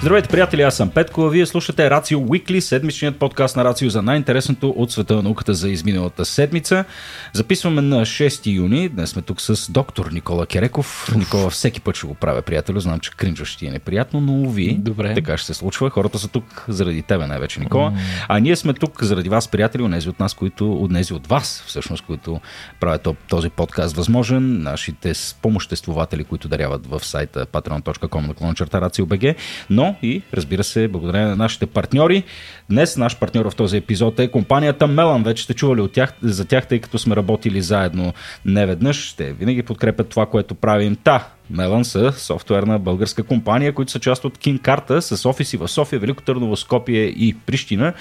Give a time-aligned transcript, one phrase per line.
[0.00, 1.28] Здравейте, приятели, аз съм Петко.
[1.28, 5.68] Вие слушате Рацио Уикли, седмичният подкаст на Рацио за най-интересното от света на науката за
[5.68, 6.84] изминалата седмица.
[7.32, 8.88] Записваме на 6 юни.
[8.88, 11.08] Днес сме тук с доктор Никола Кереков.
[11.08, 11.16] Уф.
[11.16, 12.80] Никола, всеки път ще го правя, приятелю.
[12.80, 14.74] Знам, че кринжа ще ти е неприятно, но ви.
[14.74, 15.14] Добре.
[15.14, 15.90] Така ще се случва.
[15.90, 17.92] Хората са тук заради тебе най-вече, Никола.
[18.28, 22.04] А ние сме тук заради вас, приятели, онези от нас, които, онези от вас, всъщност,
[22.04, 22.40] които
[22.80, 24.62] правят този подкаст възможен.
[24.62, 29.36] Нашите спомоществователи, които даряват в сайта patreon.com на черта Рацио.бг.
[29.70, 32.22] Но и разбира се, благодарение на нашите партньори.
[32.70, 35.22] Днес наш партньор в този епизод е компанията Мелан.
[35.22, 38.12] Вече сте чували от тях, за тях, тъй като сме работили заедно
[38.44, 39.12] не веднъж.
[39.12, 40.96] Те винаги подкрепят това, което правим.
[41.04, 45.98] Та, Мелан са софтуерна българска компания, които са част от Кинкарта с офиси в София,
[45.98, 47.92] Велико Търново, Скопие и Прищина.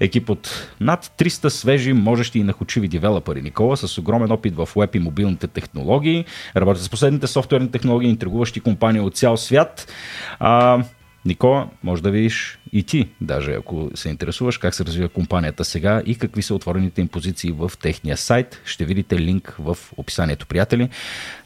[0.00, 3.42] Екип от над 300 свежи, можещи и нахочиви девелопери.
[3.42, 6.24] Никола с огромен опит в веб и мобилните технологии.
[6.56, 9.92] Работят с последните софтуерни технологии, интригуващи компании от цял свят.
[10.38, 10.84] А,
[11.24, 16.02] Никола, може да видиш и ти, даже ако се интересуваш как се развива компанията сега
[16.06, 18.60] и какви са отворените им позиции в техния сайт.
[18.64, 20.88] Ще видите линк в описанието, приятели.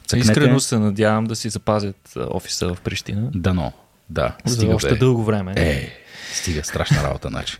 [0.07, 0.31] Цъкнете...
[0.31, 3.29] Искрено се надявам да си запазят офиса в Прищина.
[3.35, 3.71] Дано,
[4.09, 4.35] да.
[4.45, 4.95] За още бе.
[4.95, 5.53] дълго време.
[5.55, 5.89] Е,
[6.33, 7.57] стига, страшна работа, значи.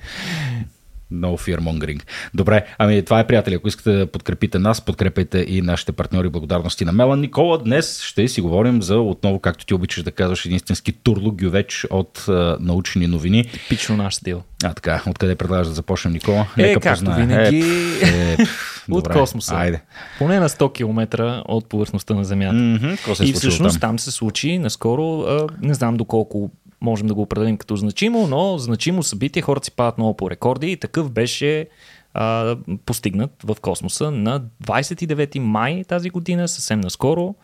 [1.13, 2.01] No fear mongering.
[2.33, 3.55] Добре, ами това е приятели.
[3.55, 6.29] Ако искате да подкрепите нас, подкрепете и нашите партньори.
[6.29, 7.57] Благодарности на Мелан Никола.
[7.57, 12.25] Днес ще си говорим за отново, както ти обичаш да казваш, един истински гювеч от
[12.27, 13.45] а, научни новини.
[13.45, 14.43] Типично наш стил.
[14.63, 16.47] А така, откъде предлагаш да започнем, Никола?
[16.57, 17.25] Е, Нека както познае.
[17.25, 17.63] винаги,
[18.03, 18.37] е, е,
[18.91, 19.55] от космоса.
[19.55, 19.81] Айде.
[20.17, 22.55] Поне на 100 км от повърхността на Земята.
[22.55, 23.23] Mm-hmm.
[23.23, 23.89] и всъщност там?
[23.89, 28.57] там се случи наскоро, а, не знам доколко можем да го определим като значимо, но
[28.57, 31.67] значимо събитие, хората си падат много по рекорди и такъв беше
[32.13, 37.35] а, постигнат в космоса на 29 май тази година, съвсем наскоро,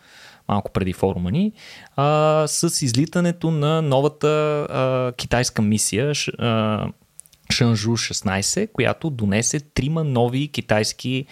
[0.48, 1.52] малко преди форума ни,
[1.96, 4.28] а, с излитането на новата
[4.70, 6.86] а, китайска мисия а,
[7.54, 11.26] Шанжу 16, която донесе трима нови китайски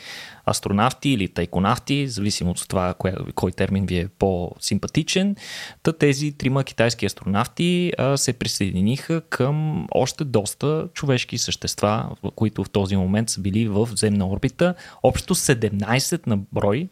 [0.50, 5.36] астронавти или тайконавти, зависимо от това кой, кой термин ви е по-симпатичен.
[5.82, 12.70] Та тези трима китайски астронавти а, се присъединиха към още доста човешки същества, които в
[12.70, 14.74] този момент са били в земна орбита.
[15.02, 16.88] Общо 17 на брой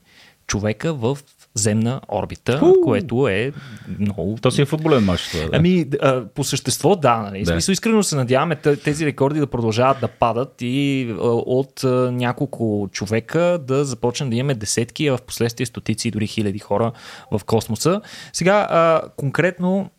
[0.46, 1.18] човека в
[1.54, 2.84] земна орбита, У!
[2.84, 3.52] което е
[3.98, 4.38] много...
[4.42, 5.28] То си е футболен матч.
[5.28, 5.50] Това, да.
[5.52, 7.16] Ами, а, по същество, да.
[7.16, 7.42] Нали?
[7.42, 7.52] Да.
[7.52, 12.88] Смисъл, искрено се надяваме тези рекорди да продължават да падат и а, от а, няколко
[12.92, 16.92] човека да започнем да имаме десетки, а в последствие стотици и дори хиляди хора
[17.30, 18.00] в космоса.
[18.32, 19.90] Сега, а, конкретно,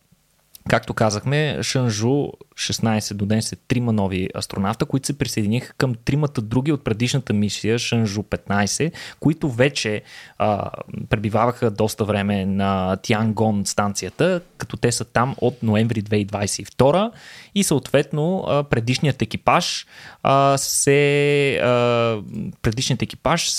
[0.70, 2.28] както казахме, Шанжу
[2.62, 7.34] 16 до днес е трима нови астронавта, които се присъединиха към тримата други от предишната
[7.34, 10.02] мисия Шанжу 15, които вече
[10.38, 10.72] а,
[11.10, 17.12] пребиваваха доста време на Тянгон станцията, като те са там от ноември 2022
[17.56, 19.86] и съответно а, предишният екипаж
[20.24, 22.22] а, се а,
[22.62, 23.50] предишният екипаж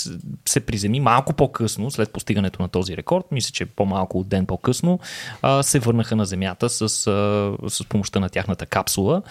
[0.45, 4.99] се приземи малко по-късно, след постигането на този рекорд, мисля, че по-малко от ден по-късно,
[5.41, 9.21] а, се върнаха на Земята с, а, с помощта на тяхната капсула капсула.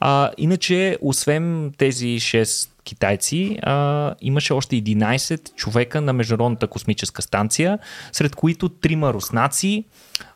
[0.00, 7.78] А, иначе, освен тези 6 китайци, а, имаше още 11 човека на Международната космическа станция,
[8.12, 9.84] сред които трима руснаци,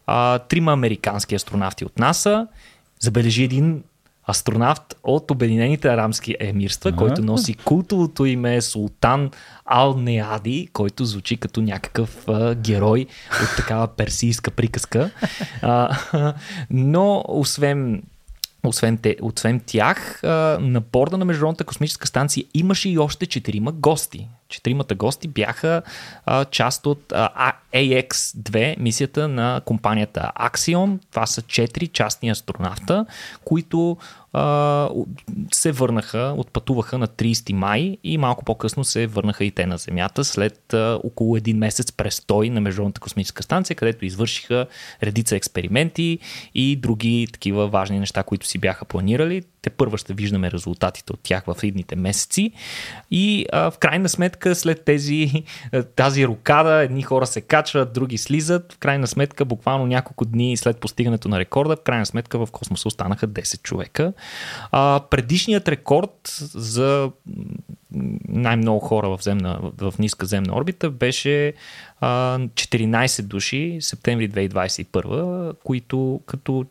[0.06, 2.47] а, трима американски астронавти от НАСА,
[3.00, 3.83] забележи един
[4.31, 6.97] астронавт от Обединените арабски емирства, ага.
[6.99, 9.31] който носи култовото име Султан
[9.65, 13.06] Ал Неади, който звучи като някакъв а, герой
[13.43, 15.11] от такава персийска приказка.
[15.62, 15.99] А,
[16.71, 18.03] но освен
[18.65, 20.21] освен, те, освен тях,
[20.61, 24.29] на борда на Международната космическа станция имаше и още четирима гости.
[24.49, 25.83] Четиримата гости бяха
[26.27, 30.99] а, част от а, AX-2, мисията на компанията Axion.
[31.11, 33.07] Това са четири частни астронавта,
[33.45, 33.97] които
[34.33, 34.89] а,
[35.53, 40.25] се върнаха, отпътуваха на 30 май и малко по-късно се върнаха и те на Земята
[40.25, 44.67] след а, около един месец престой на Международната космическа станция, където извършиха
[45.03, 46.19] редица експерименти
[46.55, 49.43] и други такива важни неща, които си бяха планирали.
[49.63, 52.53] Те първа ще виждаме резултатите от тях в идните месеци
[53.11, 55.45] и а, в крайна сметка след тези,
[55.97, 58.73] тази рокада едни хора се качват, други слизат.
[58.73, 62.89] В крайна сметка буквално няколко дни след постигането на рекорда, в крайна сметка в космоса
[62.89, 64.13] останаха 10 човека.
[64.73, 67.11] А, предишният рекорд за
[68.29, 71.53] най-много хора в, земна, в ниска земна орбита беше
[72.00, 76.65] а, 14 души, септември 2021, които като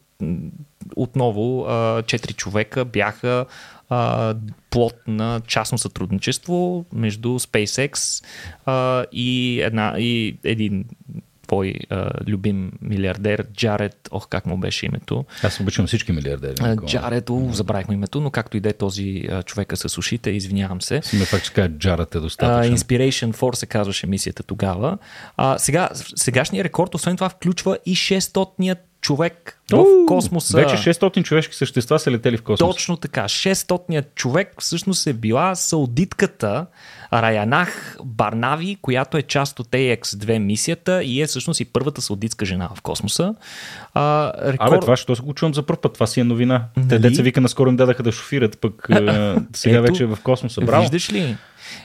[0.95, 3.45] отново 4 човека бяха
[4.69, 8.23] плод на частно сътрудничество между SpaceX
[9.11, 10.85] и, една, и един
[11.47, 15.25] твой а, любим милиардер Джаред, ох как му беше името.
[15.43, 16.55] Аз обичам всички милиардери.
[16.85, 20.81] Джаред, о, забравихме името, но както и да е този а, човека с ушите, извинявам
[20.81, 21.01] се.
[21.01, 22.77] Си ме факт, че кажа Джаред е достатъчно.
[22.77, 24.97] Uh, Inspiration Force се казваше мисията тогава.
[25.37, 30.57] А, сега, сегашният рекорд, освен това, включва и 600-ният човек в космоса.
[30.57, 32.73] Вече 600 човешки същества са летели в космоса.
[32.73, 33.23] Точно така.
[33.23, 36.65] 600 човек всъщност е била саудитката
[37.13, 42.69] Раянах Барнави, която е част от AX2 мисията и е всъщност и първата саудитска жена
[42.75, 43.35] в космоса.
[43.93, 44.67] А, рекорд...
[44.67, 45.93] Абе, това ще го чувам за първ път.
[45.93, 46.65] Това си е новина.
[46.77, 46.87] Нали?
[46.87, 48.87] Те деца вика, наскоро им дадаха да шофират, пък
[49.53, 50.61] сега Ето, вече е в космоса.
[50.61, 50.81] Браво.
[50.81, 51.37] Виждаш ли?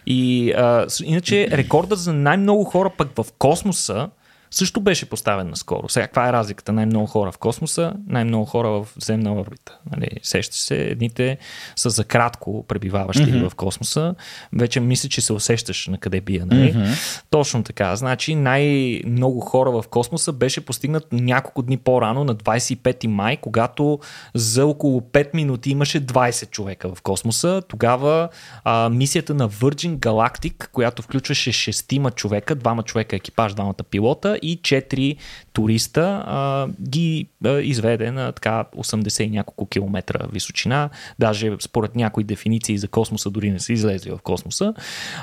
[0.07, 4.09] И а, иначе рекордът за най-много хора пък в космоса
[4.53, 5.89] също беше поставен наскоро.
[5.89, 6.73] Сега, каква е разликата?
[6.73, 9.79] Най-много хора в космоса, най-много хора в земна орбита.
[9.97, 11.39] Нали, сеща се, едните
[11.77, 13.49] са за кратко пребиваващи mm-hmm.
[13.49, 14.15] в космоса.
[14.53, 16.47] Вече мисля, че се усещаш на къде бия.
[16.47, 16.75] Нали?
[16.75, 17.23] Mm-hmm.
[17.31, 17.97] Точно така.
[17.97, 23.99] Значи най-много хора в космоса беше постигнат няколко дни по-рано, на 25 май, когато
[24.35, 27.63] за около 5 минути имаше 20 човека в космоса.
[27.69, 28.29] Тогава
[28.65, 34.59] а, мисията на Virgin Galactic, която включваше 6 човека, двама човека екипаж, двамата пилота и
[34.59, 35.17] 4
[35.53, 40.91] туриста а, ги а, изведе на така 80 и няколко километра височина.
[41.19, 44.75] Даже според някои дефиниции за космоса дори не са излезли в космоса.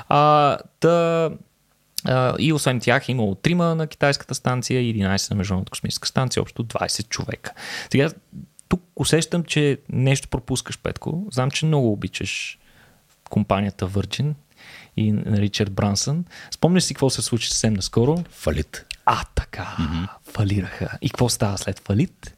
[0.08, 1.30] А, та,
[2.04, 6.08] Uh, и освен тях е имало трима на китайската станция и 11 на Международната космическа
[6.08, 7.52] станция, общо 20 човека.
[7.92, 8.10] Сега,
[8.68, 11.26] тук усещам, че нещо пропускаш, Петко.
[11.32, 12.58] Знам, че много обичаш
[13.30, 14.32] компанията Virgin
[14.96, 16.24] и Ричард Брансън.
[16.50, 18.24] Спомняш си какво се случи съвсем наскоро?
[18.30, 18.86] Фалит.
[19.12, 19.76] А, така.
[19.78, 20.08] Mm-hmm.
[20.32, 20.98] Фалираха.
[21.02, 22.34] И какво става след фалит?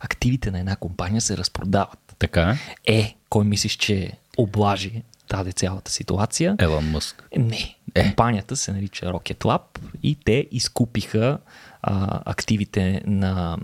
[0.00, 2.14] Активите на една компания се разпродават.
[2.18, 2.56] Така
[2.86, 3.16] е.
[3.28, 6.56] кой мислиш, че облажи тази цялата ситуация?
[6.58, 7.28] Елон Мъск.
[7.36, 7.76] Не.
[7.94, 8.02] Е.
[8.02, 9.62] Компанията се нарича Rocket Lab
[10.02, 11.38] и те изкупиха
[11.82, 13.56] а, активите на,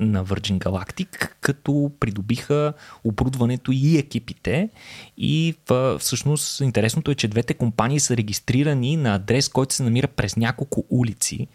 [0.00, 2.72] на Virgin Galactic, като придобиха
[3.04, 4.68] оборудването и екипите.
[5.18, 10.08] И в, всъщност интересното е, че двете компании са регистрирани на адрес, който се намира
[10.08, 11.46] през няколко улици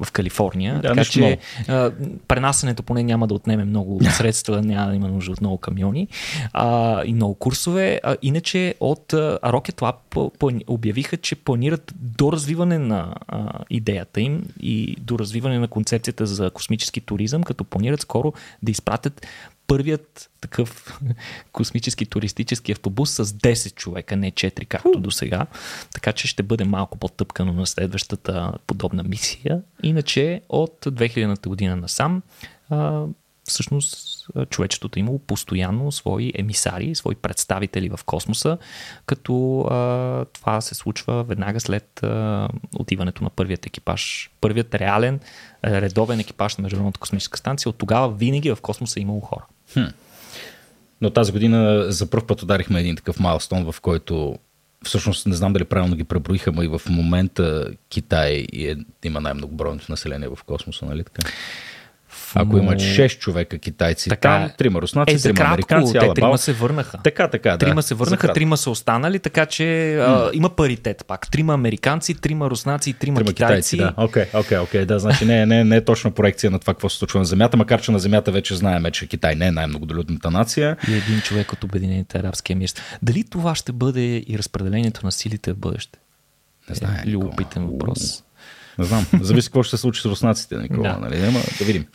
[0.00, 0.74] в Калифорния.
[0.74, 1.92] Да, така че а,
[2.28, 6.08] пренасенето поне няма да отнеме много средства, няма да има нужда от много камиони
[6.52, 8.00] а, и много курсове.
[8.02, 9.94] А, иначе от а, Rocket Lab
[10.66, 16.50] обявиха, че планират до развиване на а, идеята им и до развиване на концепцията за
[16.50, 18.32] космически туризъм, като планират скоро
[18.62, 19.26] да изпратят
[19.66, 21.00] първият такъв
[21.52, 25.46] космически туристически автобус с 10 човека, не 4, както до сега.
[25.94, 29.62] Така че ще бъде малко по-тъпкано на следващата подобна мисия.
[29.82, 32.22] Иначе от 2000-та година насам
[33.44, 38.58] всъщност човечеството е имало постоянно свои емисари, свои представители в космоса,
[39.06, 44.30] като а, това се случва веднага след а, отиването на първият екипаж.
[44.40, 45.20] Първият реален,
[45.64, 47.70] редовен екипаж на Международната космическа станция.
[47.70, 49.44] От тогава винаги в космоса е имало хора.
[49.72, 49.84] Хм.
[51.00, 54.38] Но тази година за първ път ударихме един такъв майлстон, в който
[54.84, 59.54] всъщност не знам дали правилно ги преброиха, но и в момента Китай е, има най-много
[59.54, 61.30] бройното население в космоса, нали така?
[62.34, 66.38] Ако има 6 човека китайци така, там, трима руснаци, е, трима кратко, американци, те трима
[66.38, 66.98] се върнаха.
[67.04, 67.58] Така, така, да.
[67.58, 71.30] Трима се върнаха, трима са останали, така че а, има паритет пак.
[71.30, 73.76] Трима американци, трима руснаци и трима, трима китайци.
[73.76, 73.94] да.
[73.96, 74.84] Окей, окей, окей.
[74.84, 77.56] Да, значи не, не, не е точно проекция на това, какво се случва на Земята,
[77.56, 80.76] макар че на Земята вече знаем, че Китай не е най-многодолюдната нация.
[80.88, 82.84] И един човек от Обединените арабски емирства.
[83.02, 85.98] Дали това ще бъде и разпределението на силите в бъдеще?
[86.68, 87.02] Не знае.
[87.06, 88.24] Е, любопитен въпрос.
[88.78, 89.06] Не знам.
[89.20, 90.82] Зависи какво ще се случи с руснаците, Никола.
[90.82, 90.98] Да.
[90.98, 91.20] Нали?
[91.20, 91.86] Ама, да видим.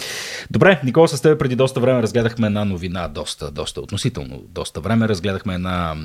[0.52, 5.08] Добре, Никола, с теб преди доста време разгледахме една новина, доста, доста относително доста време.
[5.08, 5.96] Разгледахме една,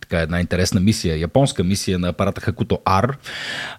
[0.00, 3.16] така, една интересна мисия, японска мисия на апарата Хакуто Ар.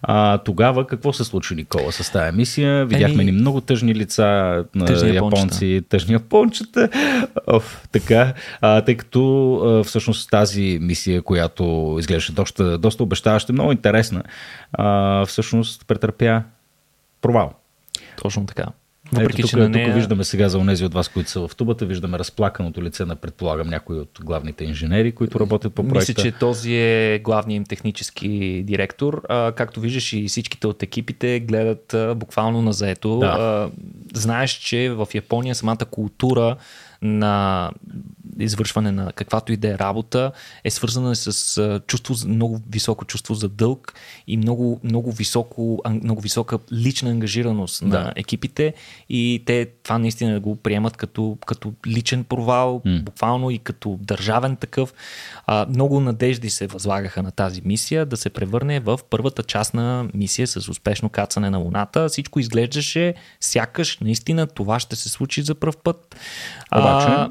[0.02, 2.86] А, тогава какво се случи, Никола, с тази мисия?
[2.86, 4.26] Видяхме ни много тъжни лица
[4.76, 6.90] на тъжни японци, тъжни япончета.
[7.48, 13.72] Оф, така, а, тъй като а, всъщност тази мисия, която изглеждаше доста, доста обещаваща, много
[13.72, 14.24] интересна,
[14.74, 16.35] а, всъщност претърпя
[17.28, 17.54] провал.
[18.22, 18.66] Точно така.
[19.12, 19.86] Въпреки, Ето, тук, че на нея...
[19.86, 23.16] тук виждаме сега за онези от вас, които са в тубата, виждаме разплаканото лице на,
[23.16, 26.12] предполагам, някои от главните инженери, които работят по проекта.
[26.12, 29.22] Мисля, че този е главният им технически директор.
[29.30, 33.20] А, както виждаш и всичките от екипите гледат а, буквално на заето.
[33.20, 33.26] Да.
[33.26, 33.70] А,
[34.14, 36.56] знаеш, че в Япония самата култура
[37.02, 37.72] на
[38.40, 40.32] извършване на каквато и да е работа
[40.64, 43.94] е свързана с чувство, много високо чувство за дълг
[44.28, 48.00] и много, много, високо, много висока лична ангажираност да.
[48.00, 48.74] на екипите
[49.10, 53.04] и те това наистина го приемат като, като личен провал, mm.
[53.04, 54.94] буквално и като държавен такъв.
[55.46, 60.08] А, много надежди се възлагаха на тази мисия да се превърне в първата част на
[60.14, 62.10] мисия с успешно кацане на Луната.
[62.10, 66.16] Всичко изглеждаше сякаш наистина това ще се случи за първ път.
[66.72, 67.30] Обаче, а,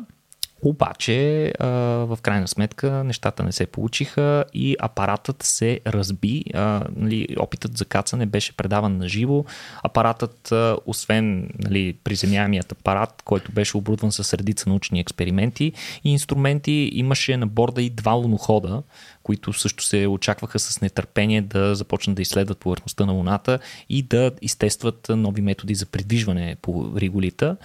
[0.65, 1.67] обаче, а,
[2.07, 6.45] в крайна сметка, нещата не се получиха и апаратът се разби.
[6.55, 9.45] А, нали, опитът за кацане беше предаван на живо.
[9.83, 15.73] Апаратът, а, освен нали, приземяемият апарат, който беше оборудван с редица научни експерименти
[16.05, 18.83] и инструменти, имаше на борда и два лунохода,
[19.25, 24.31] които също се очакваха с нетърпение да започнат да изследват повърхността на Луната и да
[24.43, 27.57] изтестват нови методи за придвижване по Риголита.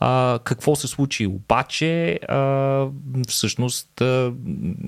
[0.00, 2.20] А, какво се случи обаче?
[2.28, 2.86] А,
[3.28, 4.32] всъщност а,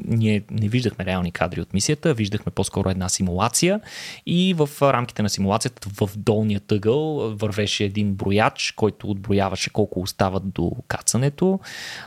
[0.04, 3.80] ние не виждахме реални кадри от мисията, виждахме по-скоро една симулация
[4.26, 10.50] и в рамките на симулацията в долния тъгъл вървеше един брояч, който отброяваше колко остават
[10.52, 11.60] до кацането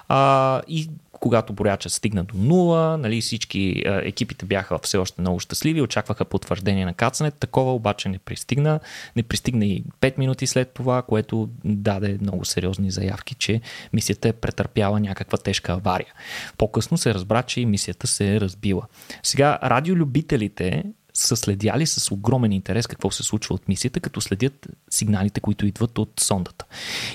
[0.07, 5.39] а, и когато броячът стигна до нула, нали, всички а, екипите бяха все още много
[5.39, 8.79] щастливи, очакваха потвърждение на кацане, такова обаче не пристигна.
[9.15, 13.61] Не пристигна и 5 минути след това, което даде много сериозни заявки, че
[13.93, 16.13] мисията е претърпяла някаква тежка авария.
[16.57, 18.81] По-късно се разбра, че мисията се е разбила.
[19.23, 20.83] Сега радиолюбителите
[21.15, 25.97] са следяли с огромен интерес какво се случва от мисията, като следят сигналите, които идват
[25.97, 26.65] от сондата.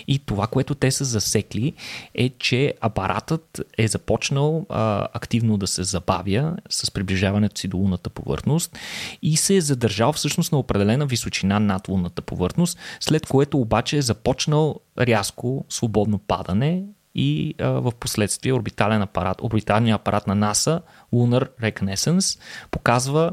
[0.08, 1.72] И това, което те са засекли
[2.14, 8.10] е, че апаратът е започнал а, активно да се забавя с приближаването си до лунната
[8.10, 8.78] повърхност
[9.22, 14.02] и се е задържал всъщност на определена височина над лунната повърхност, след което обаче е
[14.02, 22.40] започнал рязко свободно падане и в последствие орбитален апарат, орбиталният апарат на НАСА, Lunar Reconnaissance,
[22.70, 23.32] показва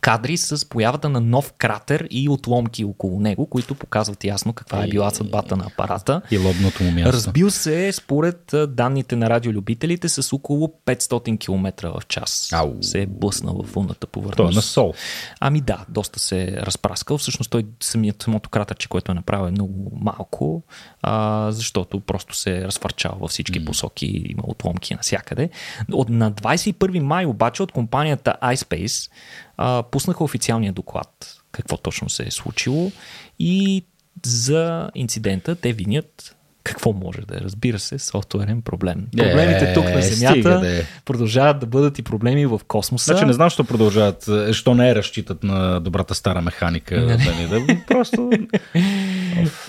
[0.00, 4.88] кадри с появата на нов кратер и отломки около него, които показват ясно каква е
[4.88, 6.22] била съдбата на апарата.
[6.30, 7.12] И лобното му място.
[7.12, 12.50] Разбил се, според данните на радиолюбителите, с около 500 км в час.
[12.52, 12.82] Ау.
[12.82, 14.36] Се е блъснал в лунната повърхност.
[14.36, 14.94] Той е на сол.
[15.40, 17.18] Ами да, доста се е разпраскал.
[17.18, 20.62] Всъщност той самият самото кратерче, което е направил е много малко,
[21.02, 23.66] а, защото просто се е разфърчал във всички mm.
[23.66, 25.50] посоки, има отломки навсякъде.
[25.92, 29.10] От, на 21 май обаче от компанията iSpace
[29.58, 31.08] а, пуснаха официалния доклад
[31.52, 32.92] какво точно се е случило
[33.38, 33.84] и
[34.26, 36.34] за инцидента те винят
[36.64, 37.40] какво може да е?
[37.40, 39.06] Разбира се, софтуерен проблем.
[39.14, 40.82] Е, Проблемите тук на Земята да е.
[41.04, 43.12] продължават да бъдат и проблеми в космоса.
[43.12, 47.00] Значи не знам, що продължават, що не е разчитат на добрата стара механика.
[47.00, 48.30] Не, да, не, да, просто...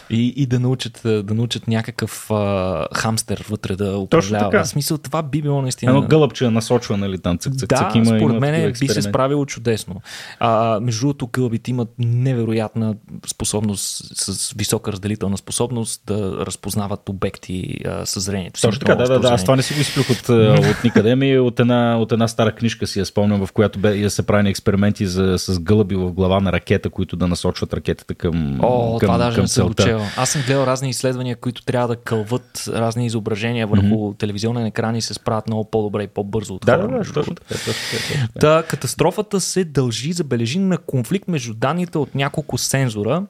[0.10, 4.50] и, и да научат, да научат някакъв а, хамстер вътре да управлява.
[4.50, 4.64] така.
[4.64, 5.92] В смисъл, това би било наистина...
[5.92, 9.46] Едно гълъбче насочва, нали, там цък, цък, Да, цък, има, според мен би се справило
[9.46, 10.02] чудесно.
[10.40, 12.96] А, между другото, гълбите имат невероятна
[13.28, 18.62] способност, с висока разделителна способност да разпознават обекти а, със зрението.
[18.62, 19.28] Точно така, да, да, да.
[19.28, 20.30] Аз това не си го изплюх от,
[20.70, 23.98] от никъде ми, от една, от една стара книжка си я спомням, в която бе,
[23.98, 28.16] я се прави експерименти за, с гълъби в глава на ракета, които да насочват ракетата
[28.16, 29.84] към, О, към, това даже към съм целта.
[29.84, 30.02] чел.
[30.18, 34.20] Аз съм гледал разни изследвания, които трябва да кълват разни изображения върху mm-hmm.
[34.20, 36.88] телевизионен екран и се справят много по-добре и по-бързо от Да, хора.
[36.88, 38.28] да, да, точно така.
[38.40, 43.24] Та, катастрофата се дължи, забележи, на конфликт между данните от няколко сензора,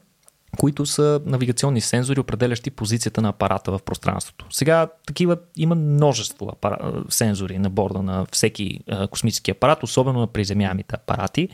[0.58, 4.46] които са навигационни сензори, определящи позицията на апарата в пространството.
[4.50, 7.04] Сега такива има множество апара...
[7.10, 11.50] сензори на борда на всеки а, космически апарат, особено на приземяемите апарати.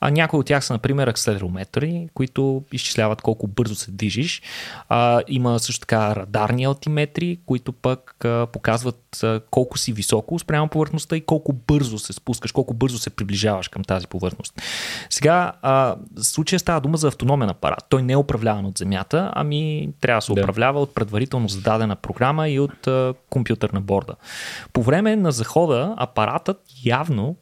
[0.00, 4.42] А някои от тях са, например, акселерометри, които изчисляват колко бързо се движиш.
[4.88, 10.68] А, има също така радарни алтиметри, които пък а, показват а, колко си високо спрямо
[10.68, 14.62] повърхността и колко бързо се спускаш, колко бързо се приближаваш към тази повърхност.
[15.10, 17.84] Сега, а, случая става дума за автономен апарат.
[17.88, 20.40] Той не е управляван от Земята, ами трябва да се Да.
[20.40, 24.14] управлява от предварително зададена програма и от а, компютър на борда.
[24.72, 27.36] По време на захода апаратът явно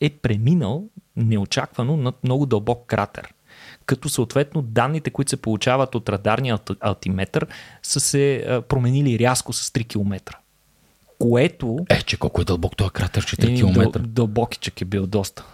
[0.00, 0.84] е преминал
[1.16, 3.34] неочаквано над много дълбок кратер.
[3.86, 7.46] Като съответно данните, които се получават от радарния алт- алтиметър,
[7.82, 8.22] са се
[8.68, 10.36] променили рязко с 3 км.
[11.18, 13.72] Което Е, че колко е дълбок този кратер, че 3 Еми, км.
[13.90, 15.44] Дъл, дълбокичък е бил доста.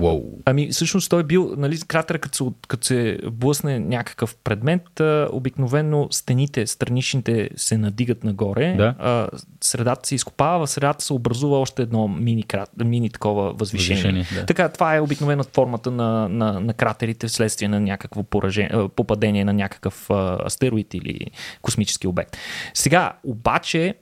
[0.00, 0.22] Уау.
[0.44, 5.28] Ами всъщност той е бил, нали, кратера като се, като се блъсне някакъв предмет, а,
[5.32, 8.94] обикновено стените, страничните се надигат нагоре, Да.
[8.98, 9.28] а,
[9.60, 14.02] средата се изкопава, в средата се образува още едно мини, крат, мини такова възвишение.
[14.02, 14.46] Възвишение, да.
[14.46, 19.52] Така, това е обикновено формата на, на, на кратерите вследствие на някакво поражение, попадение на
[19.52, 21.20] някакъв а, астероид или
[21.62, 22.36] космически обект.
[22.74, 23.94] Сега, обаче,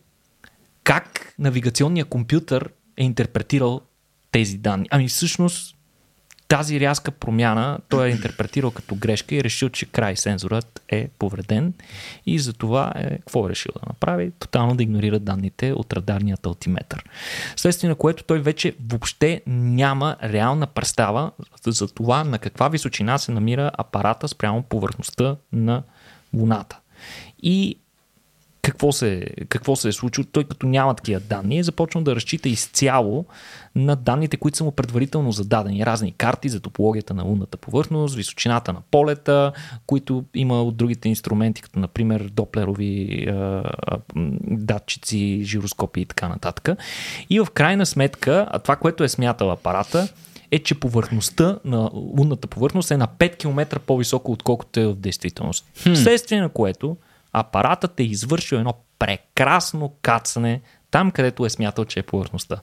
[0.85, 3.81] как навигационният компютър е интерпретирал
[4.33, 4.87] тези данни?
[4.91, 5.77] Ами всъщност
[6.49, 11.09] тази рязка промяна той е интерпретирал като грешка и е решил, че край сензорът е
[11.19, 11.75] повреден
[12.27, 14.33] и за това е, какво е решил да направи?
[14.39, 17.05] Тотално да игнорира данните от радарният алтиметър.
[17.57, 21.31] Следствие на което той вече въобще няма реална представа
[21.67, 25.83] за това на каква височина се намира апарата спрямо повърхността на
[26.35, 26.79] Луната.
[27.43, 27.79] И
[28.67, 30.27] какво се, какво се е случило.
[30.33, 33.25] Той като няма такива данни е започнал да разчита изцяло
[33.75, 35.87] на данните, които са му предварително зададени.
[35.87, 39.53] Разни карти за топологията на лунната повърхност, височината на полета,
[39.87, 43.63] които има от другите инструменти, като например доплерови е,
[44.45, 46.79] датчици, жироскопи и така нататък.
[47.31, 50.09] И в крайна сметка, това, което е смятал апарата,
[50.51, 55.67] е, че повърхността на лунната повърхност е на 5 км по-високо, отколкото е в действителност.
[55.83, 55.93] Хм.
[55.93, 56.97] Вследствие на което
[57.39, 62.61] апаратът е извършил едно прекрасно кацане там, където е смятал, че е повърхността.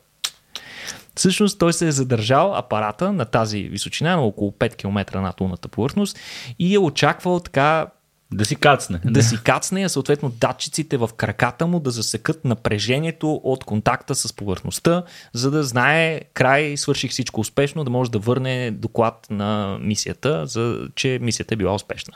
[1.15, 5.67] Всъщност той се е задържал апарата на тази височина, на около 5 км над лунната
[5.67, 6.19] повърхност
[6.59, 7.87] и е очаквал така
[8.33, 8.99] да си кацне.
[9.05, 14.33] Да си кацне, а съответно датчиците в краката му да засекат напрежението от контакта с
[14.33, 20.47] повърхността, за да знае край, свърших всичко успешно, да може да върне доклад на мисията,
[20.47, 22.13] за, че мисията е била успешна.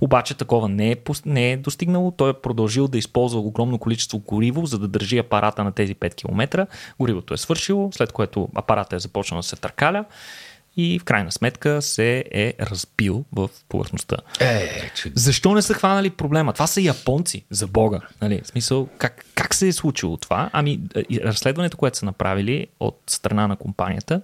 [0.00, 0.96] Обаче такова не е,
[1.26, 2.10] не е достигнало.
[2.10, 6.14] Той е продължил да използва огромно количество гориво, за да държи апарата на тези 5
[6.14, 6.66] км.
[6.98, 10.04] Горивото е свършило, след което апарата е започнал да се търкаля
[10.76, 14.16] и в крайна сметка се е разбил в повърхността.
[14.40, 15.12] Е, че...
[15.14, 16.52] Защо не са хванали проблема?
[16.52, 18.00] Това са японци, за Бога.
[18.22, 18.40] Нали?
[18.44, 20.50] В смисъл, как, как се е случило това?
[20.52, 20.80] Ами,
[21.24, 24.22] разследването, което са направили от страна на компанията,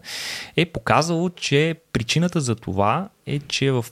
[0.56, 3.84] е показало, че причината за това е, че в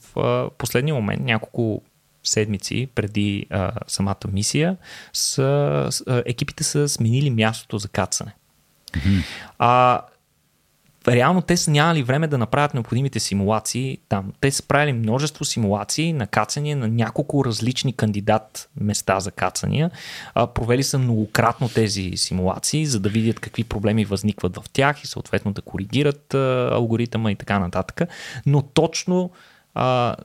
[0.59, 1.83] последния момент, няколко
[2.25, 4.77] седмици преди а, самата мисия,
[5.13, 8.35] са, а, екипите са сменили мястото за кацане.
[8.93, 9.23] Mm-hmm.
[9.59, 10.01] А,
[11.09, 14.33] реално те са нямали време да направят необходимите симулации там.
[14.41, 19.91] Те са правили множество симулации на кацания на няколко различни кандидат места за кацания.
[20.35, 25.07] А, провели са многократно тези симулации, за да видят какви проблеми възникват в тях и
[25.07, 28.01] съответно да коригират а, алгоритъма и така нататък.
[28.47, 29.31] Но точно
[29.75, 30.17] а,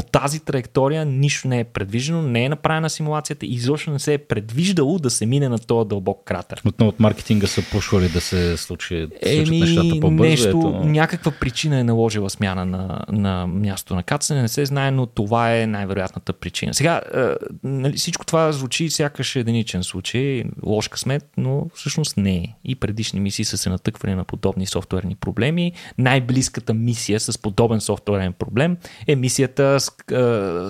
[0.00, 4.14] по тази траектория нищо не е предвиждано, не е направена симулацията и изобщо не се
[4.14, 6.62] е предвиждало да се мине на този дълбок кратер.
[6.66, 10.22] Отново от маркетинга са пушвали да се случи Еми, нещата по-бързо.
[10.22, 10.84] Нещо, ето...
[10.84, 15.56] някаква причина е наложила смяна на, на място на кацане, не се знае, но това
[15.56, 16.74] е най-вероятната причина.
[16.74, 17.20] Сега, е,
[17.64, 22.54] нали, всичко това звучи сякаш единичен случай, лош късмет, но всъщност не е.
[22.64, 25.72] И предишни мисии са се натъквали на подобни софтуерни проблеми.
[25.98, 29.80] Най-близката мисия с подобен софтуерен проблем е мисията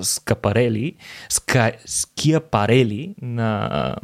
[0.02, 0.96] скапарели,
[1.28, 3.98] ска, скиапарели на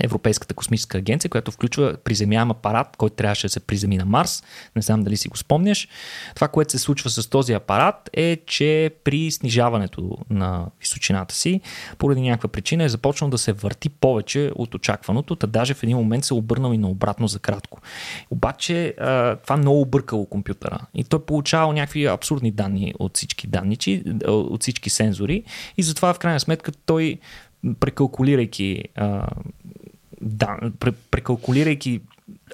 [0.00, 4.42] Европейската космическа агенция, която включва приземяем апарат, който трябваше да се приземи на Марс.
[4.76, 5.88] Не знам дали си го спомняш.
[6.34, 11.60] Това, което се случва с този апарат е, че при снижаването на височината си,
[11.98, 15.96] поради някаква причина е започнал да се върти повече от очакваното, та даже в един
[15.96, 17.80] момент се е обърнал и наобратно за кратко.
[18.30, 18.94] Обаче
[19.42, 24.90] това много объркало компютъра и той получавал някакви абсурдни данни от всички данничи, от всички
[24.90, 25.44] сензори
[25.76, 27.18] и затова в крайна сметка той
[27.80, 28.84] прекалкулирайки
[30.20, 30.58] да,
[31.10, 32.00] прекалкулирайки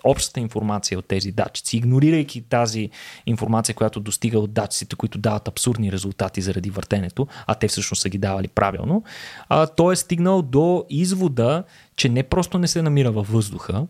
[0.04, 2.90] общата информация от тези датчици, игнорирайки тази
[3.26, 8.08] информация, която достига от датчиците, които дават абсурдни резултати заради въртенето, а те всъщност са
[8.08, 9.04] ги давали правилно,
[9.48, 11.64] а, той е стигнал до извода,
[11.96, 13.86] че не просто не се намира във въздуха,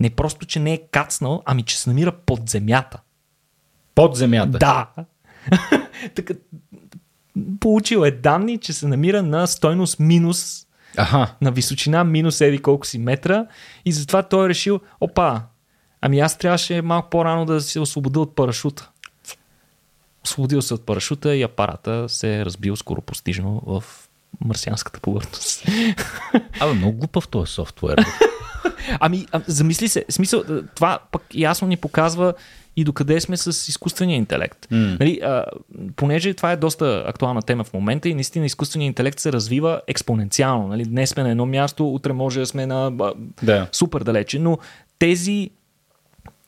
[0.00, 3.00] не просто, че не е кацнал, ами че се намира под земята.
[3.94, 4.58] Под земята?
[4.58, 4.88] Да.
[6.14, 6.34] така,
[7.60, 11.34] получил е данни, че се намира на стойност минус Аха.
[11.40, 13.46] на височина минус еди колко си метра
[13.84, 15.42] и затова той е решил, опа,
[16.00, 18.90] ами аз трябваше малко по-рано да се освободя от парашута.
[20.24, 23.84] Освободил се от парашута и апарата се е разбил скоро постижно в
[24.44, 25.64] марсианската повърхност.
[26.60, 27.98] Абе, много глупав този софтуер.
[29.00, 32.34] ами, а, замисли се, смисъл, това пък ясно ни показва
[32.76, 34.66] и докъде сме с изкуствения интелект.
[34.70, 35.00] Mm.
[35.00, 35.44] Нали, а,
[35.96, 40.68] понеже това е доста актуална тема в момента и наистина изкуственият интелект се развива експоненциално.
[40.68, 40.84] Нали?
[40.84, 42.92] Днес сме на едно място, утре може да сме на
[43.42, 43.68] да.
[43.72, 44.58] супер далече, но
[44.98, 45.50] тези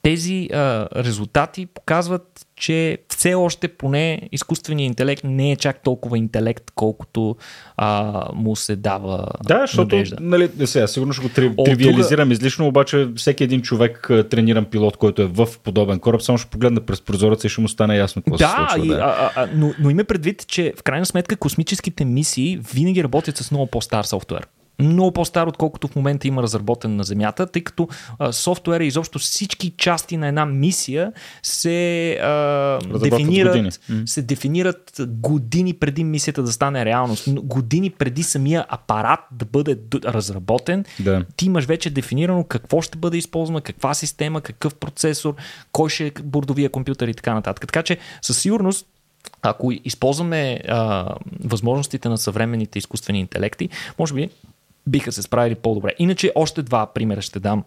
[0.07, 6.71] тези а, резултати показват, че все още поне изкуственият интелект не е чак толкова интелект,
[6.75, 7.37] колкото
[7.77, 9.29] а, му се дава.
[9.45, 10.16] Да, защото, надежда.
[10.21, 14.97] нали, сега, сигурно ще го три, О, тривиализирам излишно, обаче всеки един човек, трениран пилот,
[14.97, 18.23] който е в подобен кораб, само ще погледне през прозореца и ще му стане ясно
[18.23, 18.87] какво да, се случва.
[18.87, 23.05] И, да, а, а, но, но има предвид, че в крайна сметка космическите мисии винаги
[23.05, 24.47] работят с много по-стар софтуер.
[24.78, 29.18] Много по-стар, отколкото в момента има разработен на Земята, тъй като а, софтуера и изобщо
[29.18, 31.12] всички части на една мисия
[31.42, 33.70] се а, дефинират, години.
[34.06, 40.84] се дефинират години преди мисията да стане реалност, години преди самия апарат да бъде разработен.
[41.00, 41.24] Да.
[41.36, 45.34] Ти имаш вече дефинирано какво ще бъде използвано, каква система, какъв процесор,
[45.72, 47.66] кой ще е бордовия компютър и така нататък.
[47.66, 48.86] Така че със сигурност
[49.42, 54.30] ако използваме а, възможностите на съвременните изкуствени интелекти, може би
[54.88, 55.94] биха се справили по-добре.
[55.99, 57.64] Иначе още два примера ще дам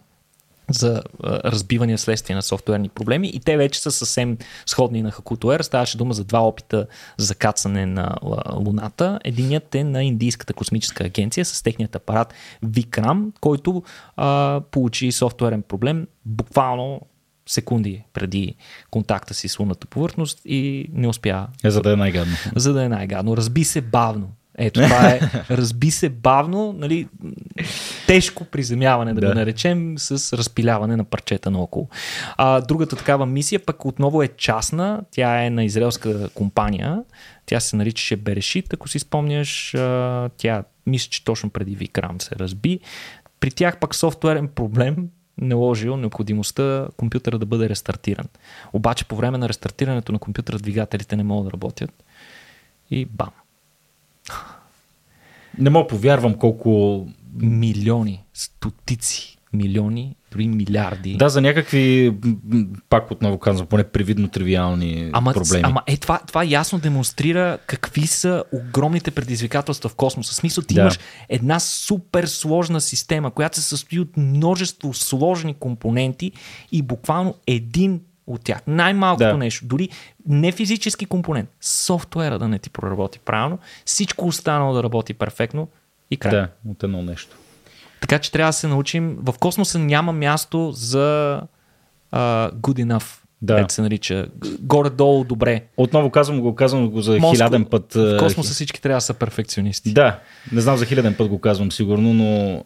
[0.70, 5.60] за разбивания следствие на софтуерни проблеми и те вече са съвсем сходни на Хакутуер.
[5.60, 8.16] Ставаше дума за два опита за кацане на
[8.52, 9.20] Луната.
[9.24, 13.82] Единият е на Индийската космическа агенция с техният апарат Викрам, който
[14.16, 17.00] а, получи софтуерен проблем буквално
[17.46, 18.54] секунди преди
[18.90, 21.46] контакта си с лунната повърхност и не успя.
[21.64, 22.34] Е, за да е най-гадно.
[22.56, 23.36] За да е най-гадно.
[23.36, 24.28] Разби се бавно.
[24.62, 25.20] Ето това е,
[25.50, 27.08] разби се бавно, нали,
[28.06, 31.88] тежко приземяване, да, да го наречем, с разпиляване на парчета наоколо.
[32.36, 37.02] А, другата такава мисия пък отново е частна, тя е на израелска компания,
[37.46, 42.36] тя се наричаше Берешит, ако си спомняш, а, тя мисля, че точно преди Викрам се
[42.36, 42.80] разби.
[43.40, 44.96] При тях пък софтуерен проблем
[45.38, 48.26] наложил необходимостта компютъра да бъде рестартиран.
[48.72, 52.04] Обаче по време на рестартирането на компютъра двигателите не могат да работят
[52.90, 53.30] и бам,
[55.58, 57.06] не мога повярвам колко...
[57.42, 61.16] Милиони, стотици милиони, дори милиарди.
[61.16, 62.14] Да, за някакви,
[62.88, 65.62] пак отново казвам, поне привидно тривиални ама, проблеми.
[65.66, 70.32] Ама е, това, това ясно демонстрира какви са огромните предизвикателства в космоса.
[70.32, 70.80] В смисъл, ти да.
[70.80, 76.32] имаш една супер сложна система, която се състои от множество сложни компоненти
[76.72, 78.62] и буквално един от тях.
[78.66, 79.36] Най-малкото да.
[79.36, 79.88] нещо, дори
[80.28, 85.68] не физически компонент, софтуера да не ти проработи правилно, всичко останало да работи перфектно
[86.10, 86.32] и край.
[86.32, 87.36] Да, от едно нещо.
[88.00, 89.18] Така че трябва да се научим.
[89.22, 91.40] В космоса няма място за
[92.12, 93.16] uh, good enough.
[93.42, 93.66] Да.
[93.68, 94.26] се нарича.
[94.60, 95.64] Горе-долу добре.
[95.76, 97.94] Отново казвам го, казвам го за Мозко, хиляден път.
[97.94, 99.92] В космоса всички трябва да са перфекционисти.
[99.92, 100.18] Да,
[100.52, 102.62] не знам за хиляден път го казвам сигурно, но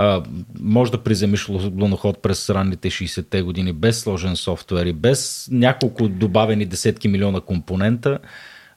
[0.00, 0.22] а,
[0.60, 6.66] може да приземиш луноход през ранните 60-те години без сложен софтуер и без няколко добавени
[6.66, 8.18] десетки милиона компонента.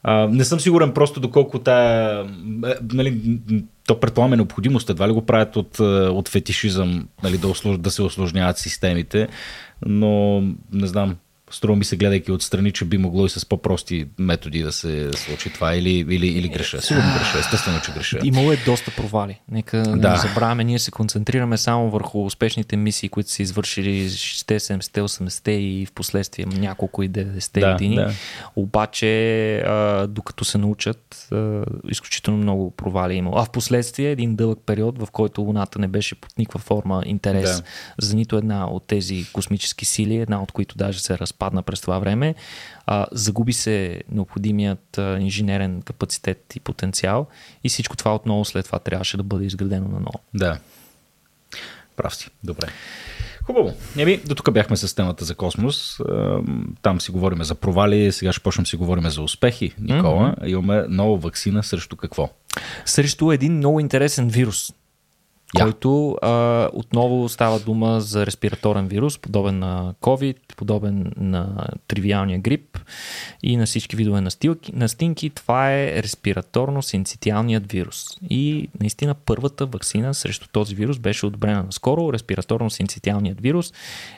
[0.03, 2.25] А, не съм сигурен просто доколко тая,
[2.65, 3.39] е, нали,
[3.87, 7.91] то предполагаме необходимост, едва ли го правят от, е, от фетишизъм, нали, да, услуж, да
[7.91, 9.27] се осложняват системите,
[9.85, 11.15] но не знам,
[11.51, 15.53] Струва ми се, гледайки отстрани, че би могло и с по-прости методи да се случи
[15.53, 16.81] това или, или, или греша.
[16.81, 18.19] Сигурно греша, естествено, че греша.
[18.23, 19.39] Имало е доста провали.
[19.51, 20.11] Нека да.
[20.11, 25.85] не забравяме, ние се концентрираме само върху успешните мисии, които са извършили 70-те, 80-те и
[25.85, 27.95] в последствие няколко и 90-те да, години.
[27.95, 28.11] Да.
[28.55, 33.37] Обаче, а, докато се научат, а, изключително много провали е имало.
[33.37, 37.61] А в последствие един дълъг период, в който Луната не беше под никаква форма интерес
[37.61, 37.63] да.
[38.05, 41.81] за нито една от тези космически сили, една от които даже се разпада спадна през
[41.81, 42.35] това време.
[42.85, 47.27] А, загуби се необходимият а, инженерен капацитет и потенциал
[47.63, 50.19] и всичко това отново след това трябваше да бъде изградено на ново.
[50.33, 50.59] Да.
[51.95, 52.29] Прав си.
[52.43, 52.67] Добре.
[53.43, 53.73] Хубаво.
[53.97, 55.99] Еми, до тук бяхме с темата за космос.
[56.81, 60.35] Там си говорим за провали, сега ще почнем си говорим за успехи, Никола.
[60.35, 60.47] Mm-hmm.
[60.47, 62.29] Имаме нова вакцина срещу какво?
[62.85, 64.73] Срещу един много интересен вирус,
[65.55, 65.63] yeah.
[65.63, 72.79] който а, отново става дума за респираторен вирус, подобен на COVID, подобен на тривиалния грип
[73.43, 75.29] и на всички видове настилки, настинки.
[75.29, 78.05] Това е респираторно-синцитиалният вирус.
[78.29, 82.01] И наистина първата вакцина срещу този вирус беше одобрена наскоро.
[82.01, 83.73] Респираторно-синцитиалният вирус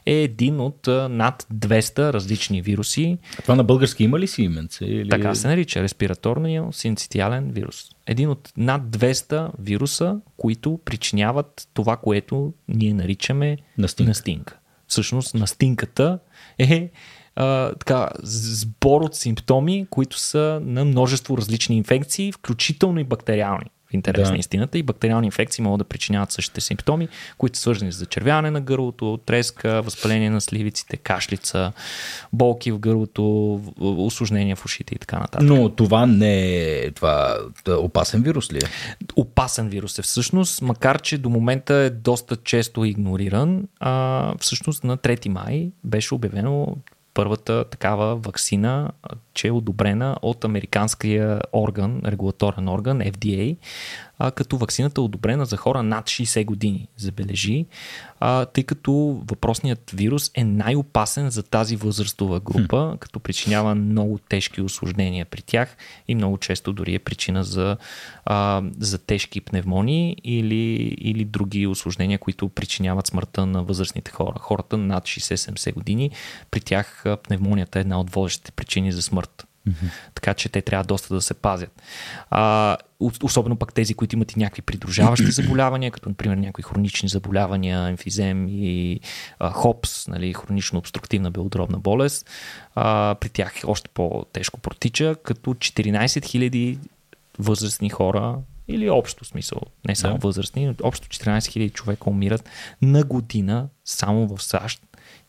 [0.05, 3.17] е един от над 200 различни вируси.
[3.39, 4.85] А това на български има ли си именце?
[4.85, 5.09] Или...
[5.09, 12.93] Така се нарича респираторно-синцитиален вирус един от над 200 вируса, които причиняват това, което ние
[12.93, 14.09] наричаме настинка.
[14.09, 14.59] настинка.
[14.87, 16.19] Всъщност настинката
[16.59, 16.91] е
[17.35, 24.27] а, така, сбор от симптоми, които са на множество различни инфекции, включително и бактериални интерес
[24.27, 24.31] да.
[24.31, 24.77] на истината.
[24.77, 29.19] И бактериални инфекции могат да причиняват същите симптоми, които са свързани с зачервяване на гърлото,
[29.25, 31.71] треска, възпаление на сливиците, кашлица,
[32.33, 35.47] болки в гърлото, осложнения в ушите и така нататък.
[35.47, 38.67] Но това не е това опасен вирус ли е?
[39.15, 43.67] Опасен вирус е всъщност, макар че до момента е доста често игнориран.
[43.79, 46.77] А, всъщност на 3 май беше обявено
[47.13, 48.91] първата такава вакцина
[49.33, 53.57] че е одобрена от американския орган, регулаторен орган, FDA,
[54.23, 57.65] а, като вакцината е одобрена за хора над 60 години, забележи,
[58.19, 62.97] а, тъй като въпросният вирус е най-опасен за тази възрастова група, хм.
[62.97, 67.77] като причинява много тежки осложнения при тях и много често дори е причина за,
[68.25, 74.35] а, за тежки пневмонии или, или други осложнения, които причиняват смъртта на възрастните хора.
[74.39, 76.11] Хората над 60-70 години,
[76.51, 79.47] при тях пневмонията е една от водещите причини за смърт.
[79.67, 79.89] Mm-hmm.
[80.15, 81.81] Така че те трябва доста да се пазят.
[82.29, 82.77] А,
[83.23, 88.47] особено пък тези, които имат и някакви придружаващи заболявания, като например някои хронични заболявания, емфизем
[88.49, 88.99] и
[89.39, 92.29] а, хопс, нали, хронично обструктивна белодробна болест.
[92.75, 96.77] А, при тях още по-тежко протича, като 14 000
[97.39, 100.27] възрастни хора или общо смисъл, не само да.
[100.27, 102.49] възрастни, общо 14 000 човека умират
[102.81, 104.81] на година само в САЩ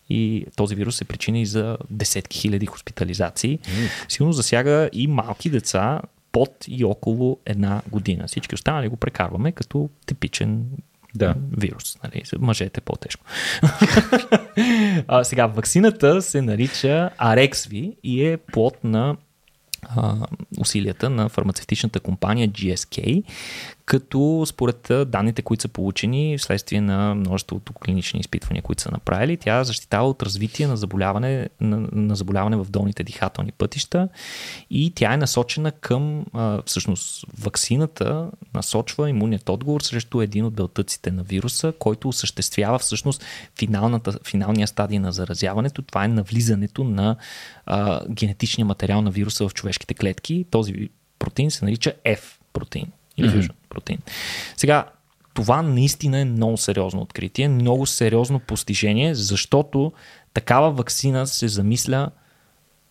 [0.09, 3.59] и този вирус е причина и за десетки хиляди хоспитализации.
[3.59, 3.88] Mm.
[4.09, 6.01] Силно засяга и малки деца
[6.33, 8.25] под и около една година.
[8.27, 10.67] Всички останали го прекарваме като типичен
[11.14, 11.35] да.
[11.53, 11.99] вирус.
[12.05, 12.23] Нали?
[12.38, 13.25] Мъжете е по-тежко.
[15.09, 19.17] а, сега, вакцината се нарича Arexvi и е плод на
[20.59, 23.23] усилията на фармацевтичната компания GSK,
[23.85, 29.64] като според данните, които са получени вследствие на множеството клинични изпитвания, които са направили, тя
[29.64, 34.09] защитава от развитие на заболяване, на, на заболяване в долните дихателни пътища
[34.70, 36.25] и тя е насочена към,
[36.66, 43.25] всъщност, ваксината насочва имунният отговор срещу един от белтъците на вируса, който осъществява всъщност
[43.59, 45.83] финалната, финалния стадий на заразяването.
[45.83, 47.16] Това е навлизането на
[47.66, 50.46] а, генетичния материал на вируса в човешките клетки.
[50.50, 52.20] Този протеин се нарича F
[52.52, 53.52] протеин или mm-hmm.
[53.68, 53.98] протеин.
[54.56, 54.87] Сега,
[55.34, 59.92] това наистина е много сериозно откритие, много сериозно постижение, защото
[60.34, 62.10] такава вакцина се замисля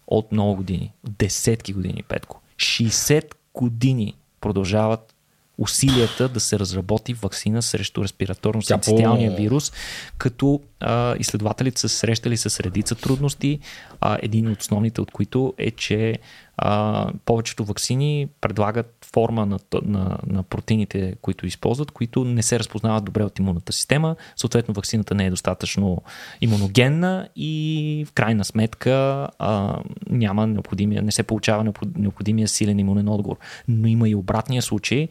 [0.08, 0.94] от много години.
[1.20, 2.42] Десетки години, Петко.
[2.58, 5.14] 60 години продължават
[5.58, 9.72] усилията да се разработи вакцина срещу респираторно-синцитиалния вирус,
[10.18, 13.60] като а, изследователите са срещали с редица трудности.
[14.02, 16.20] А, един от основните от които е, че
[16.58, 23.06] а, повечето вакцини предлагат форма на, на, на протеините, които използват, които не се разпознават
[23.06, 24.16] добре от имунната система.
[24.36, 26.02] Съответно, вакцината не е достатъчно
[26.42, 33.38] имуногенна и в крайна сметка а, няма необходимия, не се получава необходимия силен имунен отговор.
[33.68, 35.08] Но има и обратния случай,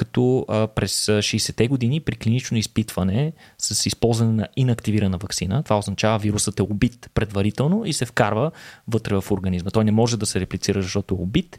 [0.00, 6.18] като а, през 60-те години при клинично изпитване с използване на инактивирана вакцина, това означава
[6.18, 8.50] вирусът е убит предварително и се вкарва
[8.88, 9.70] вътре в организма.
[9.70, 11.58] Той не може да се реплицира, защото е убит,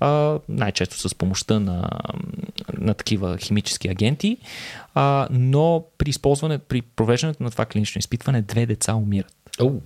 [0.00, 1.88] а, най-често с помощта на,
[2.78, 4.36] на такива химически агенти,
[4.94, 9.34] а, но при използване, при провеждането на това клинично изпитване, две деца умират.
[9.58, 9.80] Oh.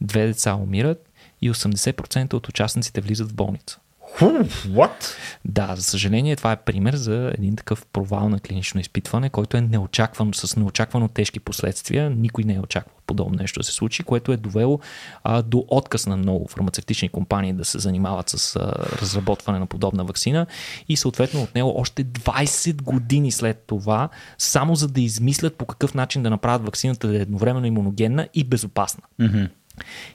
[0.00, 1.10] Две деца умират
[1.42, 3.78] и 80% от участниците влизат в болница.
[4.18, 5.14] What?
[5.44, 9.60] Да, за съжаление това е пример за един такъв провал на клинично изпитване, който е
[9.60, 12.10] неочакван, с неочаквано тежки последствия.
[12.10, 14.80] Никой не е очаквал подобно нещо да се случи, което е довело
[15.24, 20.04] а, до отказ на много фармацевтични компании да се занимават с а, разработване на подобна
[20.04, 20.46] вакцина
[20.88, 25.94] и съответно от него още 20 години след това, само за да измислят по какъв
[25.94, 29.02] начин да направят вакцината да е едновременно имуногенна и безопасна.
[29.20, 29.48] Mm-hmm.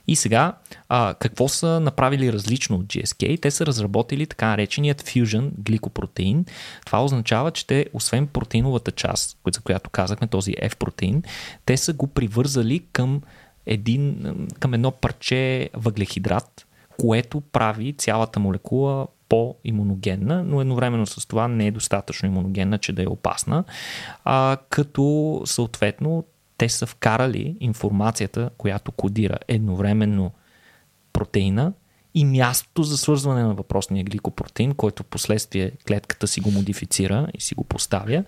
[0.07, 0.53] И сега,
[0.89, 3.41] а, какво са направили различно от GSK?
[3.41, 6.45] Те са разработили така нареченият Fusion гликопротеин.
[6.85, 11.23] Това означава, че те, освен протеиновата част, за която казахме, този F протеин,
[11.65, 13.21] те са го привързали към,
[13.65, 16.67] един, към едно парче въглехидрат,
[16.99, 23.03] което прави цялата молекула по-имуногенна, но едновременно с това не е достатъчно имуногенна, че да
[23.03, 23.63] е опасна,
[24.23, 26.23] а, като съответно
[26.57, 30.31] те са вкарали информацията, която кодира едновременно
[31.13, 31.73] протеина
[32.13, 37.55] и мястото за свързване на въпросния гликопротеин, който последствие клетката си го модифицира и си
[37.55, 38.23] го поставя,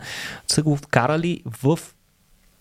[0.48, 1.80] са го вкарали в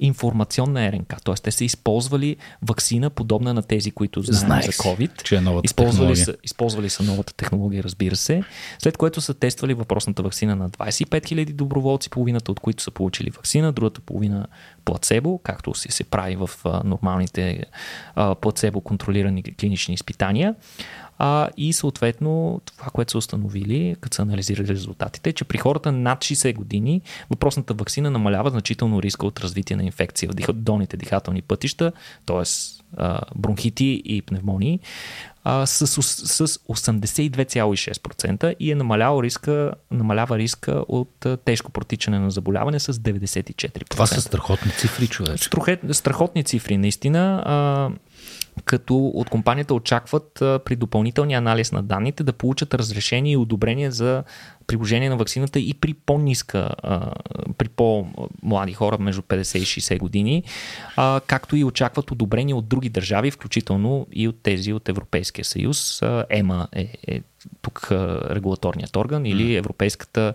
[0.00, 1.22] информационна РНК.
[1.24, 1.35] Т.е.
[1.35, 5.22] те са използвали вакцина, подобна на тези, които знаем Знаех, за COVID.
[5.22, 8.42] Че е новата използвали, са, използвали са новата технология, разбира се.
[8.78, 13.30] След което са тествали въпросната вакцина на 25 000 доброволци, половината от които са получили
[13.30, 14.46] вакцина, другата половина
[14.85, 16.50] плацебо, както си се прави в
[16.85, 17.64] нормалните
[18.14, 20.54] а, плацебо контролирани клинични изпитания.
[21.18, 25.92] А, и съответно това, което са установили, като са анализирали резултатите, е, че при хората
[25.92, 31.42] над 60 години въпросната вакцина намалява значително риска от развитие на инфекция в долните дихателни
[31.42, 31.92] пътища,
[32.26, 32.42] т.е.
[33.37, 34.81] бронхити и пневмонии,
[35.44, 36.02] а, с, с
[36.46, 43.88] 82,6% и е намалява риска, намалява риска от а, тежко протичане на заболяване с 94%.
[43.88, 45.38] Това са страхотни цифри, човек.
[45.92, 47.42] Страхотни цифри, наистина.
[47.46, 47.90] А,
[48.64, 54.25] като от компанията очакват при допълнителния анализ на данните да получат разрешение и одобрение за
[54.66, 56.71] приложение на вакцината и при по-ниска,
[57.59, 60.42] при по-млади хора между 50 и 60 години,
[61.27, 66.03] както и очакват одобрение от други държави, включително и от тези от Европейския съюз.
[66.31, 67.21] ЕМА е, е
[67.62, 67.88] тук
[68.30, 70.35] регулаторният орган или Европейската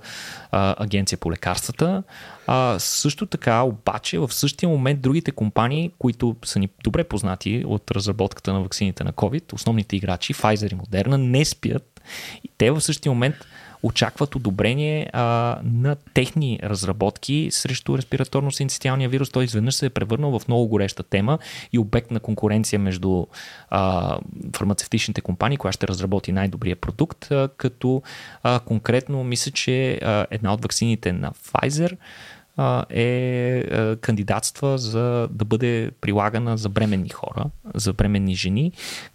[0.51, 2.03] а, агенция по лекарствата.
[2.47, 7.91] А, също така, обаче, в същия момент другите компании, които са ни добре познати от
[7.91, 12.01] разработката на вакцините на COVID, основните играчи, Pfizer и Moderna, не спят.
[12.43, 13.35] И те в същия момент
[13.83, 19.29] очакват одобрение а, на техни разработки срещу респираторно-синцитиалния вирус.
[19.29, 21.39] Той изведнъж се е превърнал в много гореща тема
[21.73, 23.25] и обект на конкуренция между
[23.69, 24.17] а,
[24.55, 28.01] фармацевтичните компании, която ще разработи най-добрия продукт, а, като
[28.43, 31.97] а, конкретно мисля, че а, една от вакцините на Pfizer
[32.89, 38.71] е кандидатства за да бъде прилагана за бременни хора, за бременни жени,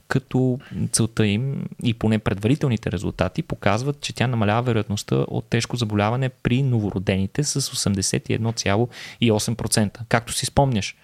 [0.09, 0.59] като
[0.92, 6.62] целта им и поне предварителните резултати показват, че тя намалява вероятността от тежко заболяване при
[6.62, 9.99] новородените с 81,8%.
[10.09, 10.97] Както си спомняш,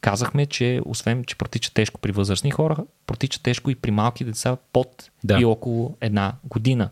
[0.00, 4.56] казахме, че освен, че протича тежко при възрастни хора, протича тежко и при малки деца
[4.72, 5.38] под да.
[5.40, 6.90] и около една година.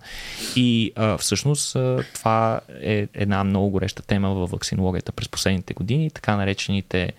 [0.57, 6.11] И а, всъщност а, това е една много гореща тема във вакцинологията през последните години,
[6.11, 7.12] така наречените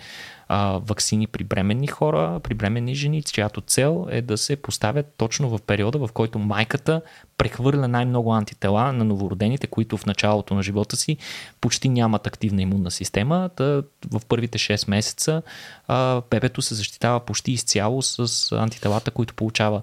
[0.48, 5.50] а, вакцини при бременни хора, при бременни жени, чиято цел е да се поставят точно
[5.50, 7.02] в периода, в който майката
[7.38, 11.18] прехвърля най-много антитела на новородените, които в началото на живота си
[11.62, 13.50] почти нямат активна имунна система.
[13.58, 15.42] Да в първите 6 месеца
[15.88, 19.82] а, бебето се защитава почти изцяло с антителата, които получава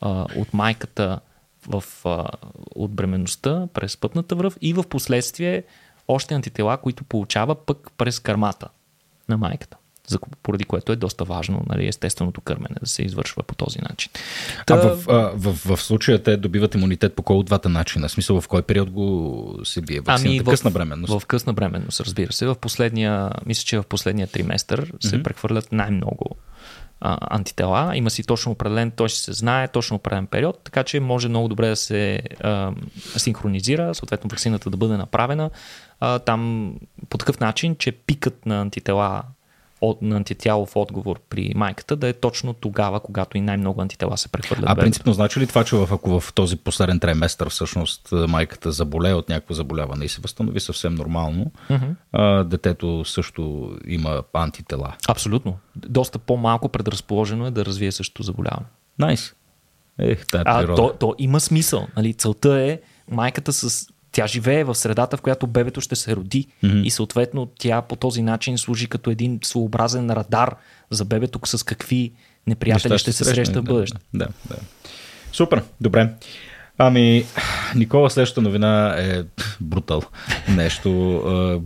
[0.00, 1.20] а, от майката
[1.68, 2.28] в, а,
[2.74, 5.62] от бременността през пътната връв и в последствие
[6.08, 8.68] още антитела, които получава пък през кърмата
[9.28, 13.54] на майката за, поради което е доста важно нали, естественото кърмене да се извършва по
[13.54, 14.10] този начин.
[14.66, 14.74] Та...
[14.74, 18.08] А в, а, в, в случая те добиват имунитет по кой от двата начина?
[18.08, 20.28] В смисъл в кой период го се бие вакцината?
[20.28, 21.20] Ами, в, късна бременност?
[21.20, 22.46] В късна бременност, разбира се.
[22.46, 25.08] В последния, мисля, че в последния триместър mm-hmm.
[25.08, 26.36] се прехвърлят най-много
[27.00, 27.96] а, антитела.
[27.96, 31.48] Има си точно определен, той ще се знае, точно определен период, така че може много
[31.48, 32.72] добре да се а,
[33.16, 35.50] синхронизира, съответно вакцината да бъде направена
[36.00, 36.72] а, там
[37.08, 39.22] по такъв начин, че пикът на антитела
[39.88, 44.28] от, на антитялов отговор при майката да е точно тогава, когато и най-много антитела се
[44.28, 44.64] прехвърлят.
[44.68, 49.14] А принципно значи ли това, че в, ако в този последен триместър всъщност майката заболее
[49.14, 51.94] от някакво заболяване и се възстанови съвсем нормално, mm-hmm.
[52.12, 54.94] а, детето също има антитела?
[55.08, 55.58] Абсолютно.
[55.76, 58.66] Доста по-малко предразположено е да развие същото заболяване.
[58.98, 59.20] Найс.
[59.20, 59.34] Nice.
[59.98, 61.86] Ех, тая а, то, то има смисъл.
[61.96, 62.14] Нали?
[62.14, 66.82] Целта е майката с тя живее в средата, в която бебето ще се роди mm-hmm.
[66.82, 70.56] и съответно тя по този начин служи като един своеобразен радар
[70.90, 72.12] за бебето с какви
[72.46, 73.98] неприятели ще, ще се среща в бъдеще.
[74.14, 74.56] Да, да.
[75.32, 76.14] Супер, добре.
[76.78, 77.24] Ами,
[77.74, 79.22] Никола, следващата новина е
[79.60, 80.02] брутал.
[80.48, 80.90] Нещо.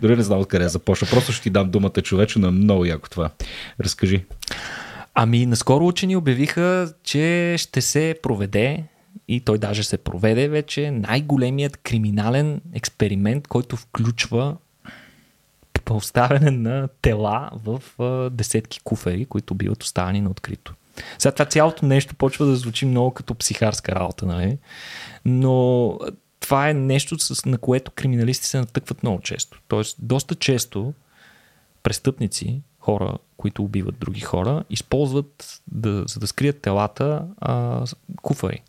[0.00, 1.08] Дори не знам откъде да започна.
[1.10, 3.30] Просто ще ти дам думата, човече, на много яко това.
[3.80, 4.24] Разкажи.
[5.14, 8.84] Ами, наскоро учени обявиха, че ще се проведе
[9.28, 14.56] и той даже се проведе вече най-големият криминален експеримент, който включва
[15.88, 20.74] поставяне на тела в а, десетки куфери, които биват оставени на открито.
[21.18, 24.58] Сега това цялото нещо почва да звучи много като психарска работа, нали?
[25.24, 25.98] но
[26.40, 29.60] това е нещо, с, на което криминалисти се натъкват много често.
[29.68, 30.94] Тоест, доста често
[31.82, 37.84] престъпници, хора, които убиват други хора, използват, да, за да скрият телата, а,
[38.22, 38.62] куфари.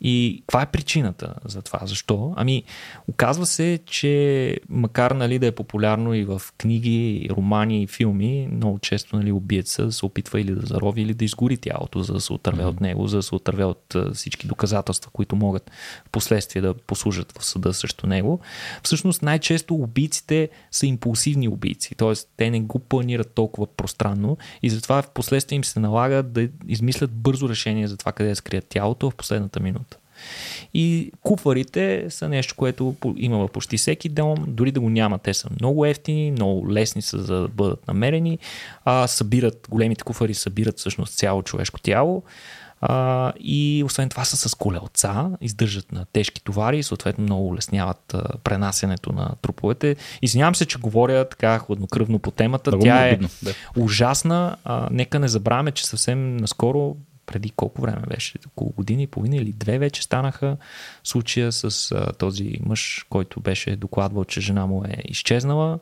[0.00, 1.80] И каква е причината за това?
[1.82, 2.34] Защо?
[2.36, 2.64] Ами,
[3.08, 8.78] оказва се, че макар нали, да е популярно и в книги, романи и филми, много
[8.78, 12.32] често нали, убиеца се опитва или да зарови, или да изгори тялото, за да се
[12.32, 12.68] отърве mm-hmm.
[12.68, 15.70] от него, за да се отърве от всички доказателства, които могат
[16.06, 18.40] в последствие да послужат в съда срещу него.
[18.82, 22.12] Всъщност най-често убийците са импулсивни убийци, т.е.
[22.36, 27.10] те не го планират толкова пространно и затова в последствие им се налага да измислят
[27.10, 29.89] бързо решение за това къде да скрият тялото в последната минута.
[30.74, 34.34] И куфарите са нещо, което има в почти всеки дом.
[34.48, 38.38] Дори да го няма, те са много ефтини, много лесни са за да бъдат намерени.
[38.84, 42.22] А, събират, големите куфари събират всъщност цяло човешко тяло.
[42.80, 48.14] А, и освен това са с колелца, издържат на тежки товари и съответно много улесняват
[48.14, 49.96] а, пренасенето на труповете.
[50.22, 52.70] Извинявам се, че говоря така хладнокръвно по темата.
[52.70, 53.54] Много Тя е да.
[53.76, 54.56] ужасна.
[54.64, 56.96] А, нека не забравяме, че съвсем наскоро
[57.30, 58.38] преди колко време беше?
[58.46, 60.56] Около година и половина или две вече станаха
[61.04, 65.78] случая с а, този мъж, който беше докладвал, че жена му е изчезнала.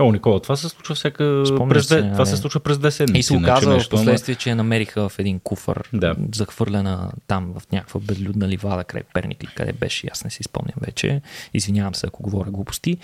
[0.00, 1.44] О, Никола, това се случва всяка...
[1.68, 2.10] през две...
[2.12, 3.18] това се случва през две седмици.
[3.18, 6.14] И се оказа в последствие, че я намериха в един куфър, да.
[6.34, 10.76] захвърлена там в някаква безлюдна ливада край Перник или къде беше, аз не си спомням
[10.80, 11.20] вече.
[11.54, 12.98] Извинявам се, ако говоря глупости.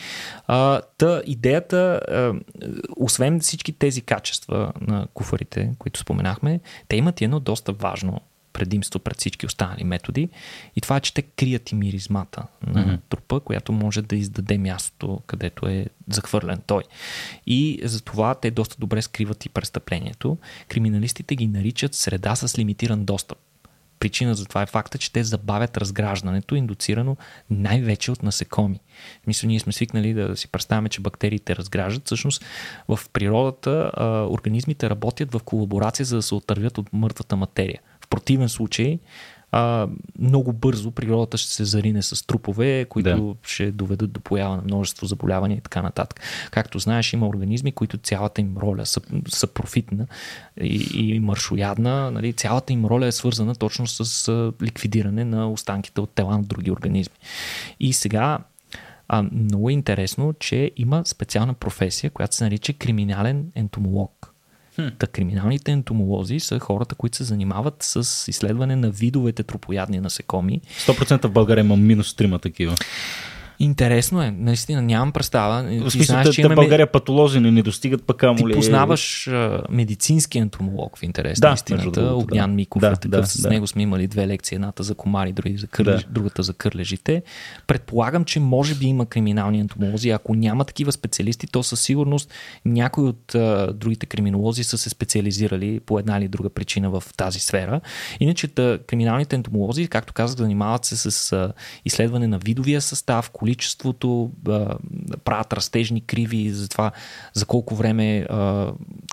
[0.46, 2.32] А, та идеята, а,
[2.96, 8.20] освен всички тези качества на куфарите, които споменахме, те имат едно доста важно
[8.52, 10.28] предимство пред всички останали методи.
[10.76, 13.00] И това е, че те крият и миризмата на mm-hmm.
[13.08, 16.82] трупа, която може да издаде мястото, където е захвърлен той.
[17.46, 20.38] И затова те доста добре скриват и престъплението.
[20.68, 23.38] Криминалистите ги наричат среда с лимитиран достъп.
[24.02, 27.16] Причина за това е факта, че те забавят разграждането, индуцирано
[27.50, 28.80] най-вече от насекоми.
[29.26, 32.06] Мисля, ние сме свикнали да си представяме, че бактериите разграждат.
[32.06, 32.44] Всъщност
[32.88, 37.80] в природата а, организмите работят в колаборация, за да се отървят от мъртвата материя
[38.12, 38.98] противен случай
[39.52, 39.88] а,
[40.18, 43.48] много бързо природата ще се зарине с трупове, които да.
[43.48, 46.20] ще доведат до поява на множество заболявания и така нататък.
[46.50, 50.06] Както знаеш, има организми, които цялата им роля са, са профитна
[50.60, 52.10] и, и маршоядна.
[52.10, 52.32] Нали?
[52.32, 56.70] Цялата им роля е свързана точно с а, ликвидиране на останките от тела на други
[56.70, 57.16] организми.
[57.80, 58.38] И сега
[59.08, 64.21] а, много е интересно, че има специална професия, която се нарича криминален ентомолог.
[64.74, 64.86] Хм.
[64.98, 70.60] Та криминалните ентомолози са хората, които се занимават с изследване на видовете тропоядни насекоми.
[70.86, 72.74] 100% в България има минус трима такива.
[73.58, 75.62] Интересно е, наистина нямам представа.
[75.62, 76.54] В смисъл, знаеш, те, че имаме...
[76.54, 81.48] България патолози не, не достигат пък амо Ти познаваш а, медицински ентомолог в интерес да,
[81.48, 82.54] на истината, Огнян да.
[82.54, 83.48] Миков, да, такъв, да, с да.
[83.48, 86.10] него сме имали две лекции, едната за комари, други за кърлеж, да.
[86.10, 87.22] другата за кърлежите.
[87.66, 90.10] Предполагам, че може би има криминални ентомолози.
[90.10, 92.30] Ако няма такива специалисти, то със сигурност
[92.64, 97.40] някои от а, другите криминолози са се специализирали по една или друга причина в тази
[97.40, 97.80] сфера.
[98.20, 101.52] Иначе та, криминалните ентомолози, както казах, занимават се с а,
[101.84, 104.76] изследване на видовия състав, количеството, а,
[105.24, 106.92] правят растежни криви за това
[107.32, 108.26] за колко време,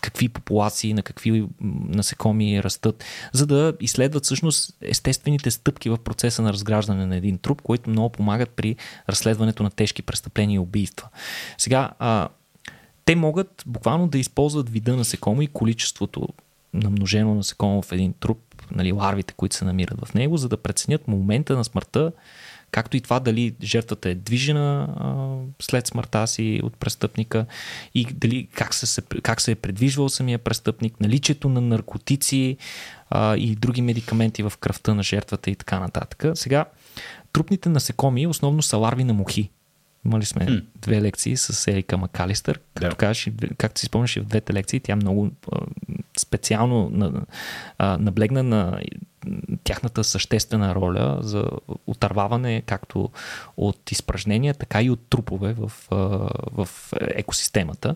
[0.02, 1.48] какви популации, на какви
[1.90, 3.04] насекоми растат,
[3.34, 8.10] за да изследват всъщност естествените стъпки в процеса на разграждане на един труп, които много
[8.10, 8.76] помагат при
[9.10, 11.10] разследването на тежки престъпления и убийства.
[11.58, 11.92] Сега,
[13.06, 16.28] те могат буквално да използват вида насекомо и количеството
[16.74, 18.40] намножено насекомо в един труп,
[18.72, 22.12] нали, ларвите, които се намират в него, за да преценят момента на смъртта
[22.72, 27.46] както и това дали жертвата е движена а, след смъртта си от престъпника
[27.96, 32.58] и дали как се, как се е предвижвал самия престъпник, наличието на наркотици
[33.10, 36.26] а, и други медикаменти в кръвта на жертвата и така нататък.
[36.34, 36.66] Сега,
[37.34, 39.50] трупните насекоми основно са ларви на мухи.
[40.06, 40.66] Имали сме hmm.
[40.76, 42.60] две лекции с Ерика Макалистър.
[42.74, 43.00] Като yeah.
[43.00, 45.32] кажеш, както си спомняш и в двете лекции, тя много
[46.20, 46.92] специално
[47.80, 48.80] наблегна на
[49.64, 51.46] тяхната съществена роля за
[51.88, 53.10] отърваване както
[53.58, 55.72] от изпражнения, така и от трупове в,
[56.52, 56.70] в
[57.02, 57.96] екосистемата.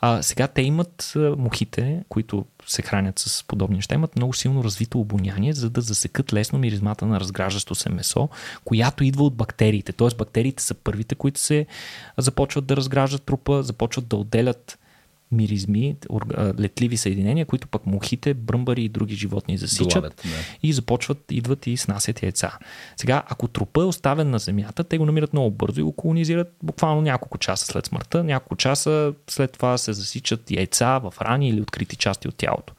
[0.00, 5.00] А, сега те имат мухите, които се хранят с подобни неща, имат много силно развито
[5.00, 8.28] обоняние, за да засекат лесно миризмата на разграждащо се месо,
[8.64, 9.92] която идва от бактериите.
[9.92, 11.66] Тоест бактериите са първите, които се
[12.18, 14.78] започват да разграждат трупа, започват да отделят
[15.32, 15.96] миризми,
[16.60, 20.30] летливи съединения, които пък мухите, бръмбари и други животни засичат Долавят, да.
[20.62, 22.58] и започват, идват и снасят яйца.
[22.96, 26.54] Сега, ако трупа е оставен на земята, те го намират много бързо и го колонизират
[26.62, 28.24] буквално няколко часа след смъртта.
[28.24, 32.74] Няколко часа след това се засичат яйца в рани или открити части от тялото.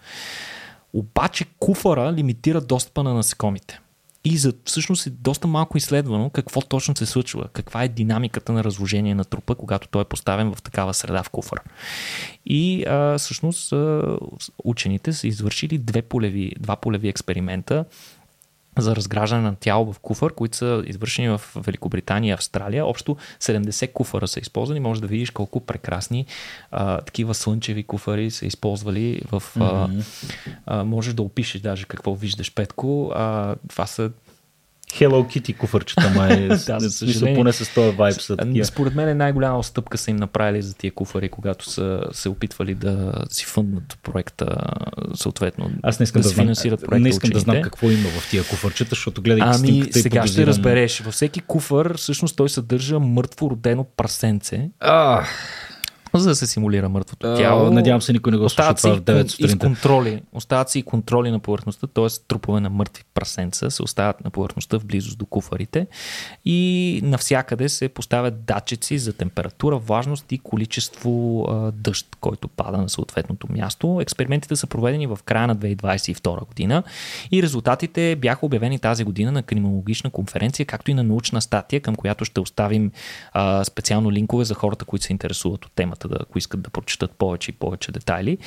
[0.93, 3.80] Обаче куфара лимитира достъпа на насекомите.
[4.26, 8.64] И за, всъщност е доста малко изследвано какво точно се случва, каква е динамиката на
[8.64, 11.60] разложение на трупа, когато той е поставен в такава среда в куфър.
[12.46, 14.18] И а, всъщност а,
[14.64, 17.86] учените са извършили две полеви, два полеви експеримента
[18.78, 22.86] за разграждане на тяло в куфър, които са извършени в Великобритания и Австралия.
[22.86, 24.80] Общо 70 куфара са използвани.
[24.80, 26.26] Може да видиш колко прекрасни
[26.72, 29.44] а, такива слънчеви куфари са използвали в...
[29.58, 30.04] Mm-hmm.
[30.66, 33.12] А, можеш да опишеш даже какво виждаш, Петко.
[33.16, 34.12] А, това са
[35.00, 36.48] Hello Kitty куфърчета, май.
[36.48, 37.34] да, за.
[37.36, 38.66] Поне с този вайб са такива.
[38.66, 42.76] Според мен е най-голяма стъпка са им направили за тия куфари, когато са се опитвали
[42.76, 44.56] да си фънднат проекта,
[45.16, 45.72] съответно.
[45.84, 47.00] Аз не искам да, да финансират проекта.
[47.00, 47.34] Не искам учените.
[47.34, 51.00] да знам какво има в тия куфърчета, защото гледай ами, сега ще разбереш.
[51.00, 54.70] Във всеки куфър всъщност той съдържа мъртво родено прасенце.
[54.82, 55.26] Ah
[56.20, 57.72] за да се симулира мъртвото тяло.
[57.72, 59.66] Надявам се никой не го слуша това в 9 сутринта.
[59.66, 62.07] контроли, остават си и контроли на повърхността, т.е.
[62.28, 65.88] трупове на мъртви прасенца се остават на повърхността в близост до куфарите
[66.45, 72.89] и навсякъде се поставят датчици за температура, важност и количество а, дъжд, който пада на
[72.89, 73.99] съответното място.
[74.01, 76.84] Експериментите са проведени в края на 2022 година
[77.32, 81.95] и резултатите бяха обявени тази година на криминологична конференция, както и на научна статия, към
[81.95, 82.91] която ще оставим
[83.32, 86.70] а, специално линкове за хората, които се интересуват от темата хората, да, ако искат да
[86.70, 88.38] прочитат повече и повече детайли.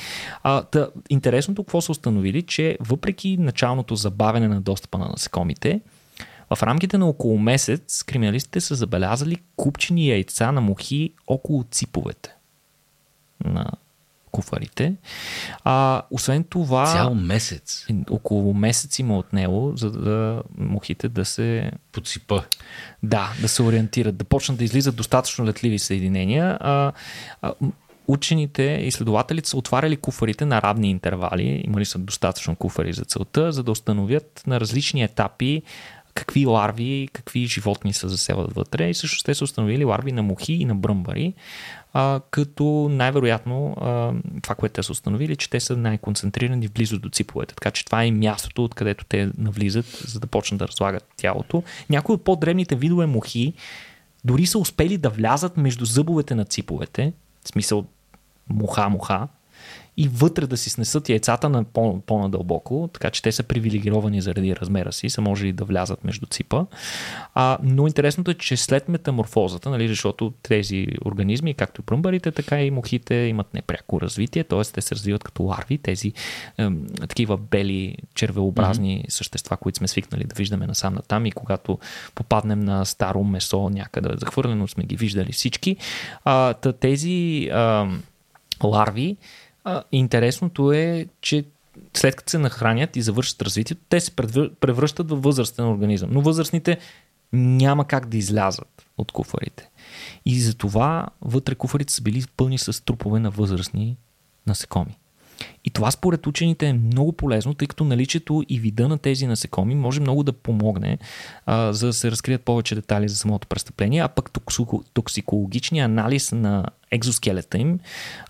[0.43, 5.81] А, та, интересното какво са установили, че въпреки началното забавяне на достъпа на насекомите,
[6.55, 12.35] в рамките на около месец криминалистите са забелязали купчени яйца на мухи около циповете
[13.45, 13.71] на
[14.31, 14.93] куфарите.
[15.63, 16.85] А, освен това...
[16.85, 17.87] Цял месец?
[18.09, 21.71] Около месец има от него, за да мухите да се...
[21.91, 22.41] Подсипа.
[23.03, 26.57] Да, да се ориентират, да почнат да излизат достатъчно летливи съединения.
[26.59, 26.91] А,
[27.41, 27.53] а,
[28.07, 33.63] учените, изследователите са отваряли куфарите на равни интервали, имали са достатъчно куфари за целта, за
[33.63, 35.61] да установят на различни етапи
[36.17, 40.53] какви ларви, какви животни се заселват вътре и също те са установили ларви на мухи
[40.53, 41.33] и на бръмбари,
[41.99, 47.09] а, като най-вероятно а, това, което те са установили, че те са най-концентрирани близо до
[47.09, 47.55] циповете.
[47.55, 51.63] Така че това е мястото, откъдето те навлизат, за да почнат да разлагат тялото.
[51.89, 53.53] Някои от по-древните видове мухи
[54.23, 57.85] дори са успели да влязат между зъбовете на циповете, в смисъл
[58.49, 59.27] муха-муха,
[59.97, 64.55] и вътре да си снесат яйцата на по- по-надълбоко, така че те са привилегировани заради
[64.55, 66.65] размера си, са може и да влязат между ципа.
[67.33, 72.63] А, но интересното е, че след метаморфозата, нали, защото тези организми, както и пръмбарите, така
[72.63, 74.61] и мухите имат непряко развитие, т.е.
[74.61, 76.13] те се развиват като ларви, тези
[76.57, 76.69] е,
[76.99, 79.11] такива бели червеобразни mm-hmm.
[79.11, 81.79] същества, които сме свикнали да виждаме насам на там и когато
[82.15, 85.77] попаднем на старо месо някъде захвърлено, сме ги виждали всички.
[86.25, 87.87] А, тези а,
[88.63, 89.17] ларви
[89.91, 91.45] интересното е, че
[91.93, 94.15] след като се нахранят и завършат развитието, те се
[94.59, 96.09] превръщат във възрастен организъм.
[96.13, 96.77] Но възрастните
[97.33, 99.69] няма как да излязат от куфарите.
[100.25, 103.97] И затова вътре куфарите са били пълни с трупове на възрастни
[104.47, 104.97] насекоми.
[105.65, 109.75] И това според учените е много полезно, тъй като наличието и вида на тези насекоми
[109.75, 110.97] може много да помогне,
[111.45, 114.31] а, за да се разкрият повече детайли за самото престъпление, а пък
[114.93, 117.79] токсикологичният анализ на екзоскелета им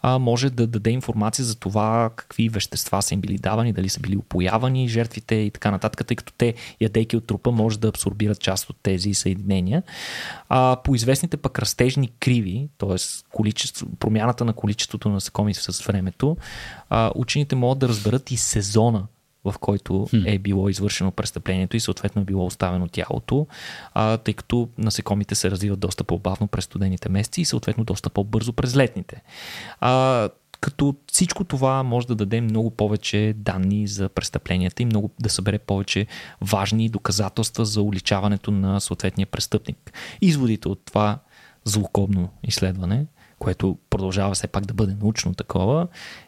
[0.02, 4.00] а, може да даде информация за това какви вещества са им били давани, дали са
[4.00, 8.40] били опоявани жертвите и така нататък, тъй като те, ядейки от трупа, може да абсорбират
[8.40, 9.84] част от тези съединения.
[10.50, 12.96] А, по известните пък растежни криви, т.е.
[14.00, 16.38] промяната на количеството на насекоми с времето,
[16.90, 19.08] а, учените могат да разберат и сезона
[19.52, 23.48] в който е било извършено престъплението и съответно е било оставено тялото,
[23.94, 28.54] а, тъй като насекомите се развиват доста по-бавно през студените месеци и съответно доста по-бързо
[28.54, 29.22] през летните.
[29.80, 30.30] А,
[30.62, 35.60] като всичко това може да даде много повече данни за престъпленията и много да събере
[35.60, 36.08] повече
[36.42, 39.94] важни доказателства за уличаването на съответния престъпник.
[40.22, 41.20] Изводите от това
[41.66, 43.06] злокобно изследване,
[43.40, 45.88] което продължава все пак да бъде научно такова,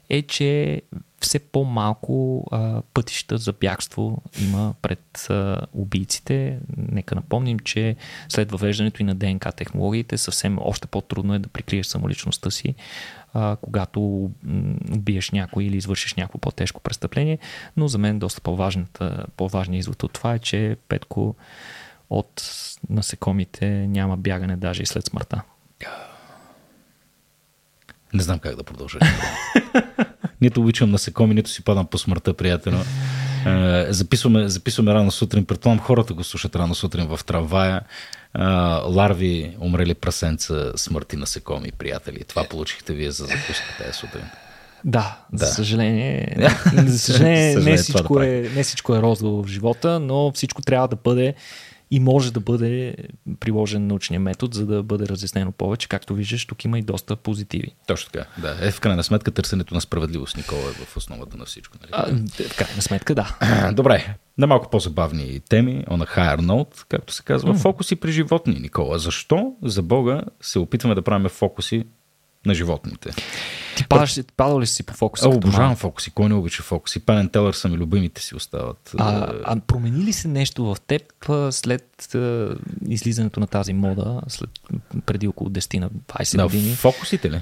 [0.10, 0.82] е, че
[1.22, 6.60] все по-малко а, пътища за бягство има пред а, убийците.
[6.78, 7.96] Нека напомним, че
[8.30, 12.76] след въвеждането и на ДНК технологиите съвсем още по-трудно е да прикриеш самоличността си,
[13.34, 14.32] а, когато
[14.92, 17.38] убиеш някой или извършиш някакво по-тежко престъпление.
[17.78, 21.36] Но за мен доста по-важният извод от това е, че Петко
[22.10, 22.44] от
[22.90, 25.42] насекомите няма бягане даже и след смъртта.
[28.14, 29.00] Не знам как да продължа.
[30.42, 32.74] нито обичам насекоми, нито си падам по смъртта, приятел.
[33.90, 35.46] Записваме, записваме рано сутрин.
[35.46, 37.82] Предполагам, хората го слушат рано сутрин в трамвая.
[38.86, 42.24] Ларви, умрели прасенца, смърти насекоми, приятели.
[42.24, 44.24] Това получихте вие за закуска тази сутрин.
[44.86, 46.38] Да, да, за съжаление.
[46.86, 50.96] за съжаление, не, всичко е, не всичко е розово в живота, но всичко трябва да
[50.96, 51.34] бъде
[51.92, 52.96] и може да бъде
[53.40, 55.88] приложен научния метод, за да бъде разяснено повече.
[55.90, 57.76] Както виждаш, тук има и доста позитиви.
[57.88, 58.58] Точно така, да.
[58.62, 61.78] Е, в крайна сметка търсенето на справедливост, Никола, е в основата на всичко.
[61.82, 61.92] Нали?
[61.94, 62.06] А,
[62.50, 63.38] в крайна сметка, да.
[63.74, 67.62] Добре, на малко по-забавни теми, on a higher note, както се казва, mm.
[67.62, 69.00] фокуси при животни, Никола.
[69.00, 71.86] Защо за Бога се опитваме да правим фокуси
[72.46, 73.12] на животните?
[73.78, 75.26] Ти падаш, падал ли си по фокуси?
[75.26, 76.12] А, обожавам фокуси.
[76.12, 77.00] Кой не обича фокуси?
[77.00, 78.92] Пенен Телър са ми любимите си остават.
[78.98, 81.02] А, а промени ли се нещо в теб
[81.52, 82.56] след а,
[82.88, 84.50] излизането на тази мода, след,
[85.06, 86.76] преди около 10 на 20 да, години?
[86.76, 87.42] Фокусите ли?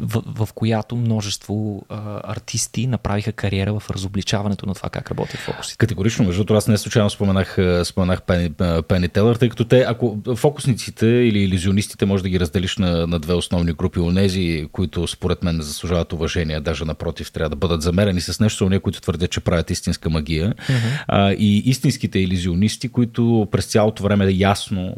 [0.00, 5.76] в, в която множество а, артисти направиха кариера в разобличаването на това как работят фокусите.
[5.76, 8.50] Категорично, между другото, аз не случайно споменах, споменах Пени,
[8.88, 13.18] Пени Телър, тъй като те, ако фокусниците или иллюзионистите може да ги разделиш на, на
[13.18, 17.82] две основни групи, онези, които според мен не заслужават уважение, даже напротив, трябва да бъдат
[17.82, 20.54] замерени с нещо, са които твърдят, че правят истинска магия.
[20.54, 21.04] Uh-huh.
[21.08, 24.96] А, и истинските иллюзионисти, които през цялото време ясно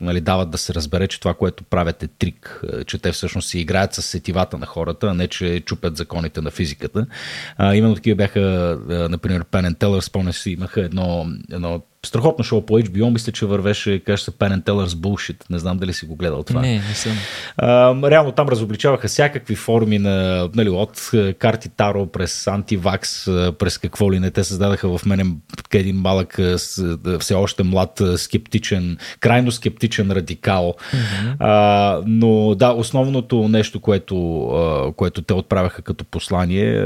[0.00, 3.60] нали, дават да се разбере, че това, което правят е трик, че те всъщност си
[3.60, 7.06] играят с сетивата на хората, а не че чупят законите на физиката.
[7.56, 12.78] А, именно такива бяха, например, Пен Телър, спомня си, имаха едно, едно страхотно шоу по
[12.78, 15.44] HBO, мисля, че вървеше, каже се Penn Teller's Bullshit.
[15.50, 16.60] Не знам дали си го гледал това.
[16.60, 17.12] Не, не съм.
[17.56, 23.24] А, реално там разобличаваха всякакви форми на, нали, от карти Таро през антивакс,
[23.58, 24.30] през какво ли не.
[24.30, 25.24] Те създадаха в мене
[25.74, 26.38] един малък,
[27.20, 30.74] все още млад, скептичен, крайно скептичен радикал.
[30.78, 31.36] Mm-hmm.
[31.38, 34.14] А, но да, основното нещо, което,
[34.96, 36.82] което те отправяха като послание,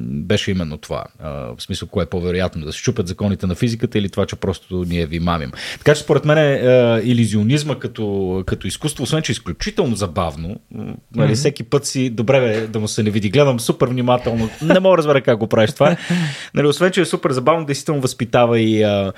[0.00, 1.04] беше именно това.
[1.20, 2.64] В смисъл, кое е по-вероятно?
[2.64, 5.52] Да се чупят законите на физиката или това, че просто ние ви мамим.
[5.78, 6.58] Така че според мен е,
[7.04, 11.34] иллюзионизма като, като изкуство, освен че е изключително забавно, нали, mm-hmm.
[11.34, 13.30] всеки път си добре бе, да му се не види.
[13.30, 14.50] Гледам супер внимателно.
[14.62, 15.96] Не мога да разбера как го правиш това.
[16.54, 19.12] Нали, освен, че е супер забавно, действително възпитава и а,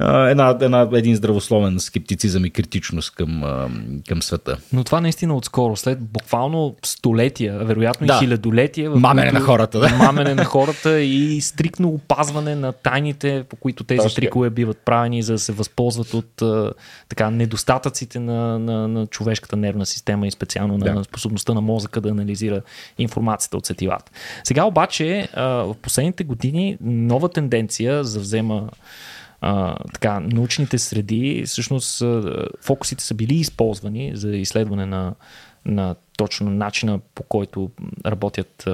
[0.00, 3.42] една, една, един здравословен скептицизъм и критичност към,
[4.08, 4.56] към света.
[4.72, 8.14] Но това наистина отскоро, след буквално столетия, вероятно да.
[8.14, 8.90] и хилядолетия.
[8.90, 9.88] Мамене на хората, да.
[9.88, 14.16] Мамене на хората и стрикно опазване на тайните, по които тези Точно.
[14.16, 16.42] трикове биват правени, за да се възползват от
[17.08, 20.94] така, недостатъците на, на, на човешката нервна система и специално да.
[20.94, 22.62] на способността на мозъка да анализира
[22.98, 24.12] информацията от сетивата.
[24.44, 28.68] Сега обаче, в последните години нова тенденция за взема
[29.92, 32.02] така, научните среди, всъщност
[32.60, 35.14] фокусите са били използвани за изследване на,
[35.64, 37.70] на точно начина по който
[38.06, 38.68] работят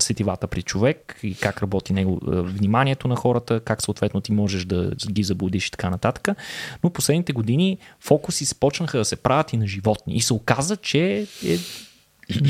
[0.00, 4.90] сетивата при човек и как работи него, вниманието на хората, как съответно ти можеш да
[5.10, 6.28] ги заблудиш и така нататък.
[6.84, 10.14] Но последните години фокуси започнаха да се правят и на животни.
[10.14, 11.58] И се оказа, че е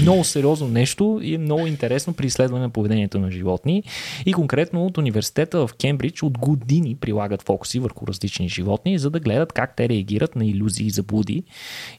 [0.02, 3.82] много сериозно нещо и е много интересно при изследване на поведението на животни.
[4.26, 9.20] И конкретно от университета в Кембридж от години прилагат фокуси върху различни животни, за да
[9.20, 11.44] гледат как те реагират на иллюзии и заблуди.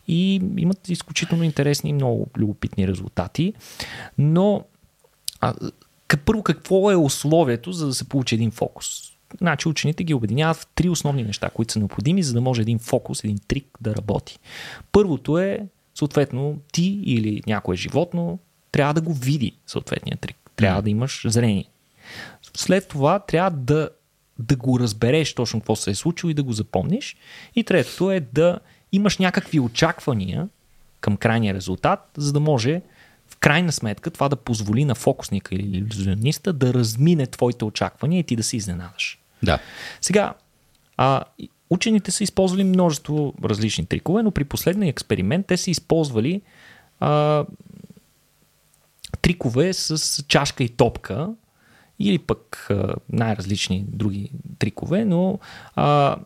[0.07, 3.53] И имат изключително интересни и много любопитни резултати.
[4.17, 4.63] Но
[5.41, 5.53] а,
[6.25, 8.87] първо какво е условието за да се получи един фокус?
[9.37, 12.79] Значи учените ги обединяват в три основни неща, които са необходими, за да може един
[12.79, 14.39] фокус, един трик да работи.
[14.91, 15.67] Първото е
[15.97, 18.39] съответно ти или някое животно
[18.71, 20.37] трябва да го види съответния трик.
[20.55, 21.65] Трябва да имаш зрение.
[22.57, 23.89] След това трябва да,
[24.39, 27.17] да го разбереш точно какво се е случило и да го запомниш.
[27.55, 28.59] И третото е да
[28.91, 30.47] имаш някакви очаквания
[30.99, 32.81] към крайния резултат, за да може
[33.27, 38.23] в крайна сметка това да позволи на фокусника или иллюзиониста да размине твоите очаквания и
[38.23, 39.19] ти да се изненадаш.
[39.43, 39.59] Да.
[40.01, 40.33] Сега,
[40.97, 41.23] а,
[41.69, 46.41] Учените са използвали множество различни трикове, но при последния експеримент те са използвали
[46.99, 47.45] а,
[49.21, 51.33] трикове с чашка и топка
[51.99, 55.39] или пък а, най-различни други трикове, но
[55.75, 56.17] а,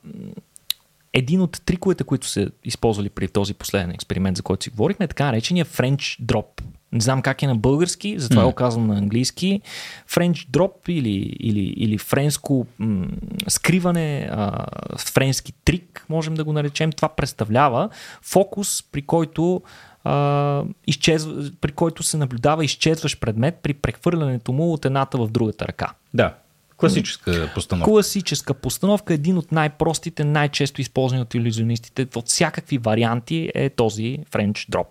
[1.13, 5.07] един от триковете, които са използвали при този последен експеримент, за който си говорихме, е
[5.07, 6.61] така наречения French Drop.
[6.91, 8.45] Не знам как е на български, затова mm.
[8.45, 9.61] го казвам на английски.
[10.09, 13.07] French Drop или, или, или френско м-
[13.47, 14.65] скриване, а,
[14.97, 16.91] френски трик, можем да го наречем.
[16.91, 17.89] Това представлява
[18.21, 19.61] фокус, при който
[20.03, 25.67] а, изчезва, при който се наблюдава изчезващ предмет при прехвърлянето му от едната в другата
[25.67, 25.87] ръка.
[26.13, 26.33] Да.
[26.77, 27.91] Класическа постановка.
[27.91, 34.69] Класическа постановка, един от най-простите, най-често използвани от иллюзионистите от всякакви варианти е този French
[34.69, 34.87] Drop.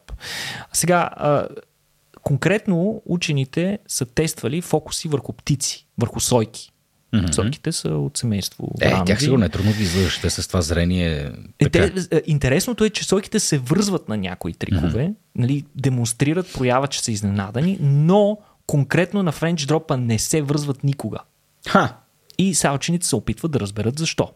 [0.72, 1.10] Сега,
[2.22, 6.72] конкретно учените са тествали фокуси върху птици, върху сойки.
[7.14, 7.32] Mm-hmm.
[7.32, 8.72] Сойките са от семейство.
[8.80, 9.04] Е, Рамзи.
[9.04, 10.20] тях сигурно е трудно да излъжеш.
[10.20, 11.32] Те с това зрение.
[11.58, 15.14] Е, те, е, интересното е, че сойките се връзват на някои трикове, mm-hmm.
[15.36, 21.18] нали, демонстрират проява, че са изненадани, но конкретно на Френч дропа не се връзват никога.
[21.68, 21.96] Ха.
[22.38, 24.32] И сега учените се опитват да разберат защо.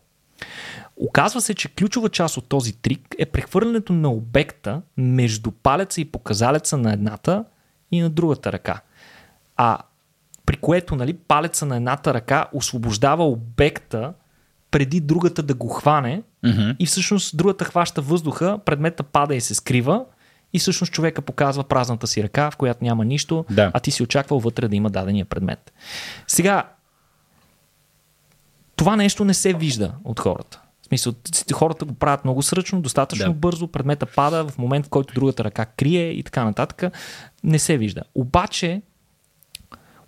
[0.97, 6.05] Оказва се, че ключова част от този трик е прехвърлянето на обекта между палеца и
[6.05, 7.45] показалеца на едната
[7.95, 8.81] и на другата ръка.
[9.57, 9.79] А
[10.47, 14.13] при което нали, палеца на едната ръка освобождава обекта
[14.71, 16.77] преди другата да го хване mm-hmm.
[16.79, 20.05] и всъщност другата хваща въздуха, предмета пада и се скрива
[20.53, 23.71] и всъщност човека показва празната си ръка, в която няма нищо, да.
[23.75, 25.73] а ти си очаквал вътре да има дадения предмет.
[26.27, 26.65] Сега,
[28.77, 30.61] това нещо не се вижда от хората.
[30.85, 31.15] В смисъл,
[31.53, 33.39] хората го правят много сръчно, достатъчно да.
[33.39, 36.93] бързо, предмета пада в момент, в който другата ръка крие и така нататък.
[37.45, 38.03] Не се вижда.
[38.15, 38.83] Обаче,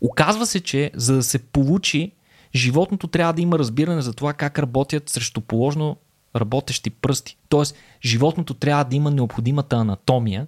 [0.00, 2.12] оказва се, че за да се получи,
[2.54, 5.96] животното трябва да има разбиране за това как работят срещу положно
[6.36, 7.36] работещи пръсти.
[7.48, 10.46] Тоест, животното трябва да има необходимата анатомия,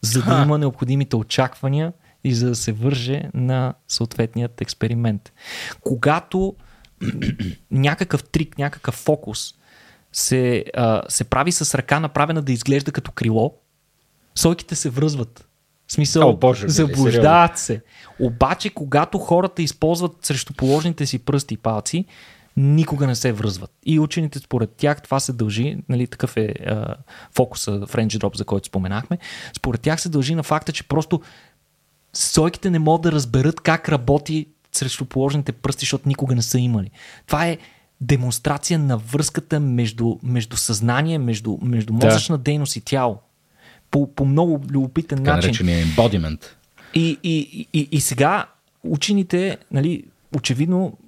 [0.00, 1.92] за да има необходимите очаквания
[2.24, 5.32] и за да се върже на съответният експеримент.
[5.80, 6.54] Когато
[7.70, 9.54] някакъв трик, някакъв фокус
[10.12, 13.54] се, а, се прави с ръка направена да изглежда като крило,
[14.34, 15.48] сойките се връзват.
[15.86, 17.82] В смисъл, О, Боже, заблуждават се.
[18.20, 22.04] Обаче, когато хората използват срещу положените си пръсти и палци,
[22.56, 23.70] никога не се връзват.
[23.86, 26.94] И учените според тях това се дължи, нали, такъв е а,
[27.36, 29.18] фокуса French Drop, за който споменахме,
[29.56, 31.20] според тях се дължи на факта, че просто
[32.12, 36.90] сойките не могат да разберат как работи срещу положените пръсти, защото никога не са имали.
[37.26, 37.58] Това е
[38.00, 42.42] демонстрация на връзката между, между съзнание, между, между мозъчна да.
[42.42, 43.18] дейност и тяло.
[43.90, 45.52] По, по много любопитен така начин.
[45.52, 46.44] Така embodiment.
[46.94, 48.46] И, и, и, и сега
[48.84, 50.04] учените, нали,
[50.36, 50.98] очевидно,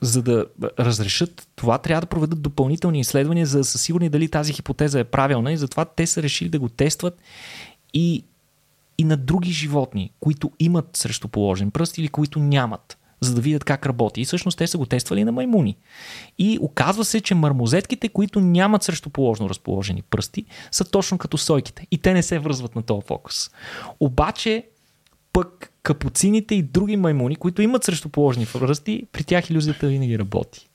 [0.00, 0.46] за да
[0.78, 5.04] разрешат това, трябва да проведат допълнителни изследвания, за да са сигурни дали тази хипотеза е
[5.04, 7.18] правилна и затова те са решили да го тестват
[7.94, 8.24] и,
[8.98, 13.64] и на други животни, които имат срещу положен пръст или които нямат за да видят
[13.64, 14.20] как работи.
[14.20, 15.76] И всъщност те са го тествали на маймуни.
[16.38, 21.86] И оказва се, че мармозетките, които нямат срещу положно разположени пръсти, са точно като сойките.
[21.90, 23.50] И те не се връзват на този фокус.
[24.00, 24.64] Обаче,
[25.32, 30.68] пък капуцините и други маймуни, които имат срещу положени пръсти, при тях иллюзията винаги работи.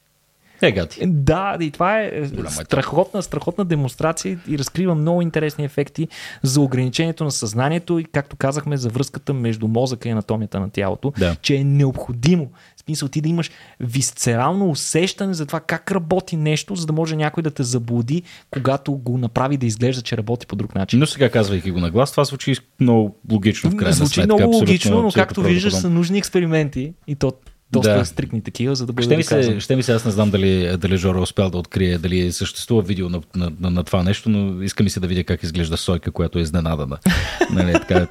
[0.62, 0.99] Е, гати.
[1.05, 6.07] Да, и това е страхотна, страхотна демонстрация и разкрива много интересни ефекти
[6.43, 11.14] за ограничението на съзнанието и, както казахме, за връзката между мозъка и анатомията на тялото,
[11.20, 11.36] да.
[11.41, 12.49] че е необходимо.
[12.78, 17.16] В смисъл ти да имаш висцерално усещане за това как работи нещо, за да може
[17.16, 20.99] някой да те заблуди, когато го направи да изглежда, че работи по друг начин.
[20.99, 24.36] Но сега казвайки го на глас, това звучи много логично в крайна Звучи сметка.
[24.36, 27.34] много логично, но както виждаш са нужни експерименти и то
[27.72, 28.05] доста да.
[28.05, 30.78] стрикни такива, за да бъде ще ми, се, ще ми се, аз не знам дали,
[30.78, 34.30] дали Жора е успял да открие, дали съществува видео на, на, на, на това нещо,
[34.30, 36.97] но иска ми се да видя как изглежда Сойка, която е изненадана.
[37.53, 38.07] нали, така,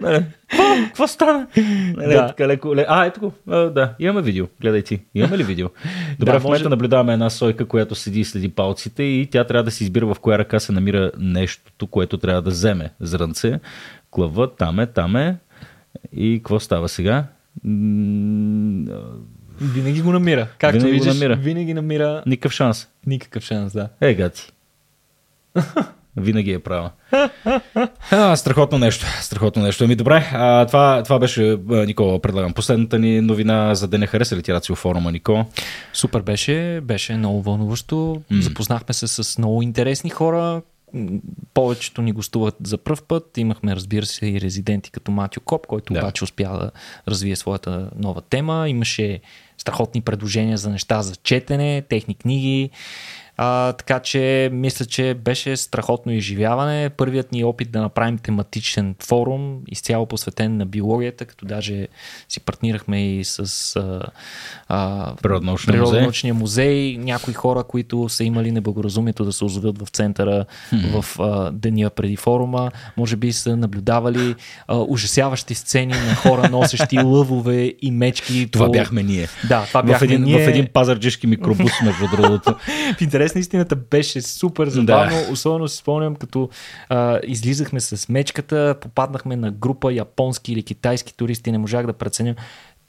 [0.00, 0.24] нали,
[0.86, 1.46] какво стана?
[1.96, 2.26] Нали, да.
[2.26, 2.84] така, леко, ле...
[2.88, 3.32] А, ето го.
[3.48, 4.46] А, да, имаме видео.
[4.60, 5.00] Гледай ти.
[5.14, 5.68] Имаме ли видео?
[6.18, 6.68] Добре, да, в момента може...
[6.68, 10.16] наблюдаваме една Сойка, която седи и следи палците и тя трябва да си избира в
[10.20, 13.60] коя ръка се намира нещото, което трябва да вземе зрънце.
[14.10, 15.38] Клъва, там е, там е.
[16.12, 17.24] И какво става сега?
[19.60, 20.48] Винаги го намира.
[20.58, 21.36] Както винаги виждаш, го намира.
[21.36, 22.22] винаги намира...
[22.26, 22.88] Никакъв шанс.
[23.06, 23.88] Никакъв шанс, да.
[24.00, 24.52] Е, гати.
[26.16, 26.90] Винаги е права.
[28.10, 29.06] А, страхотно нещо.
[29.20, 29.84] Страхотно нещо.
[29.84, 32.52] Ами добре, а, това, това беше, Никола, предлагам.
[32.52, 35.46] Последната ни новина за да не хареса ли ти форума, Никола?
[35.92, 38.22] Супер беше, беше много вълнуващо.
[38.32, 38.40] Mm.
[38.40, 40.62] Запознахме се с много интересни хора,
[41.54, 43.38] повечето ни гостуват за пръв път.
[43.38, 46.00] Имахме, разбира се, и резиденти като Матио Коп, който да.
[46.00, 46.70] обаче успя да
[47.08, 48.68] развие своята нова тема.
[48.68, 49.20] Имаше
[49.58, 52.70] страхотни предложения за неща за четене, техни книги.
[53.42, 56.90] А, така че мисля, че беше страхотно изживяване.
[56.90, 61.88] Първият ни опит да направим тематичен форум, изцяло посветен на биологията, като даже
[62.28, 64.02] си партнирахме и с а,
[64.68, 66.68] а, Природнаучния, Природнаучния музей.
[66.68, 66.98] музей.
[66.98, 72.16] Някои хора, които са имали неблагоразумието да се озовят в центъра в а, деня преди
[72.16, 74.34] форума, може би са наблюдавали
[74.68, 78.48] а, ужасяващи сцени на хора, носещи лъвове и мечки.
[78.50, 78.72] Това по...
[78.72, 79.28] бяхме ние.
[79.48, 80.44] Да, това бяхме в един, ние.
[80.44, 82.54] В един пазарджишки микробус, между другото.
[82.98, 85.16] в интерес интерес на истината беше супер забавно.
[85.26, 85.32] Да.
[85.32, 86.48] Особено си спомням, като
[86.88, 92.34] а, излизахме с мечката, попаднахме на група японски или китайски туристи, не можах да преценя.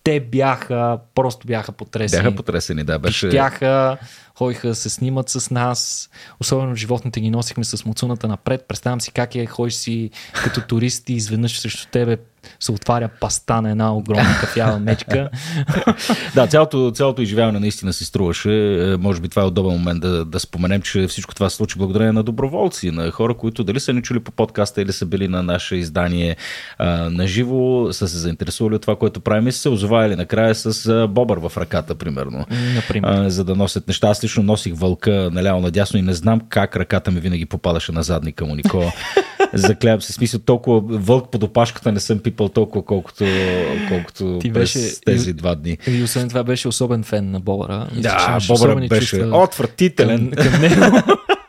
[0.03, 2.23] Те бяха, просто бяха потресени.
[2.23, 2.99] Бяха потресени, да.
[2.99, 3.29] Беше...
[3.29, 3.97] Пищяха,
[4.37, 6.09] ходиха се снимат с нас.
[6.39, 8.65] Особено животните ги носихме с муцуната напред.
[8.67, 10.09] Представям си как е, ходиш си
[10.43, 12.17] като турист и изведнъж срещу тебе
[12.59, 15.29] се отваря паста на една огромна кафява мечка.
[16.35, 18.51] да, цялото, цялото изживяване наистина си струваше.
[18.51, 21.77] Е, може би това е удобен момент да, да споменем, че всичко това се случи
[21.77, 25.27] благодарение на доброволци, на хора, които дали са ни чули по подкаста или са били
[25.27, 26.35] на наше издание
[26.77, 30.55] а, на живо, са се заинтересували от това, което правим и са се озовали накрая
[30.55, 32.45] с а, бобър в ръката, примерно.
[32.75, 33.09] Например.
[33.09, 34.07] А, за да носят неща.
[34.07, 38.03] Аз лично носих вълка наляво надясно и не знам как ръката ми винаги попадаше на
[38.03, 38.91] задника му, Никола.
[39.53, 43.25] Заклявам се, смисъл толкова вълк под опашката не съм пипал толкова, колкото,
[43.89, 45.77] колкото Ти през беше, тези два дни.
[45.87, 47.87] И освен това беше особен фен на Бобъра.
[47.97, 50.31] Да, Бобъра беше отвратителен.
[50.31, 50.97] Към, към него.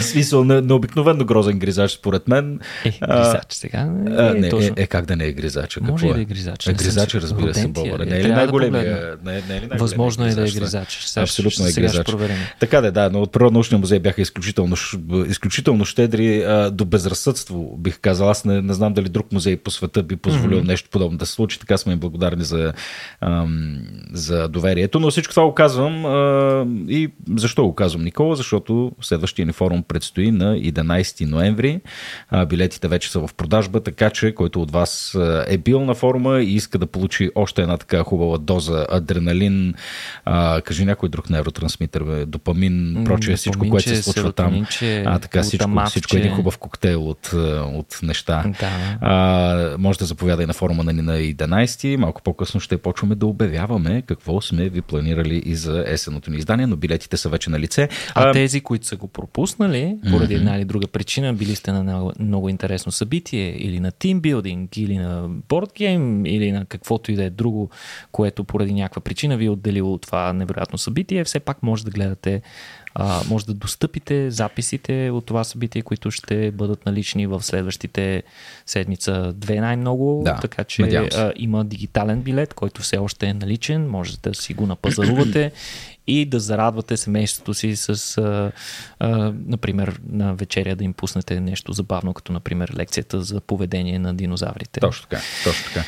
[0.00, 2.60] Смисъл на, на обикновено грозен гризач, според мен.
[2.84, 3.84] Е, гризач сега.
[3.84, 5.78] Не, а, не, е, е, как да не е гризач?
[5.80, 6.66] Може и да е гризач.
[6.66, 8.06] Е, гризач, разбира се, Бобър.
[8.06, 9.16] Не е ли най-големия?
[9.24, 11.16] Не, не е ли Възможно е да е гризач.
[11.16, 12.06] Абсолютно е гризач.
[12.60, 14.76] Така да, да, но от Природнаучния музей бяха изключително,
[15.26, 18.30] изключително щедри а, до безразсъдство, бих казал.
[18.30, 20.66] Аз не, не знам дали друг музей по света би позволил mm-hmm.
[20.66, 21.58] нещо подобно да се случи.
[21.58, 22.72] Така сме им благодарни за,
[23.20, 23.78] ам,
[24.12, 25.00] за доверието.
[25.00, 28.36] Но всичко това го казвам а, и защо го казвам, Никола?
[28.36, 31.80] Защото Следващия ни форум предстои на 11 ноември.
[32.46, 36.54] Билетите вече са в продажба, така че който от вас е бил на форума и
[36.54, 39.74] иска да получи още една така хубава доза адреналин,
[40.24, 44.66] а, кажи някой друг невротрансмитър, бе, допамин, прочее, всичко, което се случва там.
[45.04, 47.30] А, така, всичко, всичко е един хубав коктейл от,
[47.74, 48.44] от неща.
[48.60, 48.98] Да.
[49.00, 51.96] А, може да заповядай на форума на, на 11.
[51.96, 56.66] Малко по-късно ще почваме да обявяваме какво сме ви планирали и за есеното ни издание,
[56.66, 57.88] но билетите са вече на лице.
[58.14, 60.36] А, а тези, които са го пропуснали, поради mm-hmm.
[60.36, 64.98] една или друга причина, били сте на много, много интересно събитие или на тимбилдинг, или
[64.98, 67.70] на бордгейм, или на каквото и да е друго,
[68.12, 72.42] което поради някаква причина ви е отделило това невероятно събитие, все пак може да гледате
[72.94, 78.22] а, може да достъпите записите от това събитие, които ще бъдат налични в следващите
[78.66, 80.22] седмица две най-много.
[80.24, 83.88] Да, така че а, има дигитален билет, който все още е наличен.
[83.88, 85.52] Можете да си го напазарувате
[86.06, 88.52] и да зарадвате семейството си с, а,
[88.98, 94.14] а, например, на вечеря да им пуснете нещо забавно, като, например, лекцията за поведение на
[94.14, 94.80] динозаврите.
[94.80, 95.22] Точно така.
[95.44, 95.86] Точно така.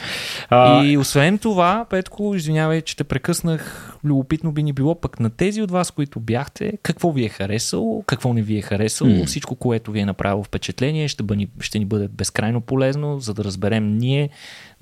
[0.51, 0.85] А...
[0.85, 5.63] И освен това, Петко, извинявай, че те прекъснах, любопитно би ни било пък на тези
[5.63, 9.27] от вас, които бяхте, какво ви е харесало, какво не ви е харесало, mm.
[9.27, 13.45] всичко, което ви е направило впечатление, ще, бъни, ще ни бъде безкрайно полезно, за да
[13.45, 14.31] разберем ние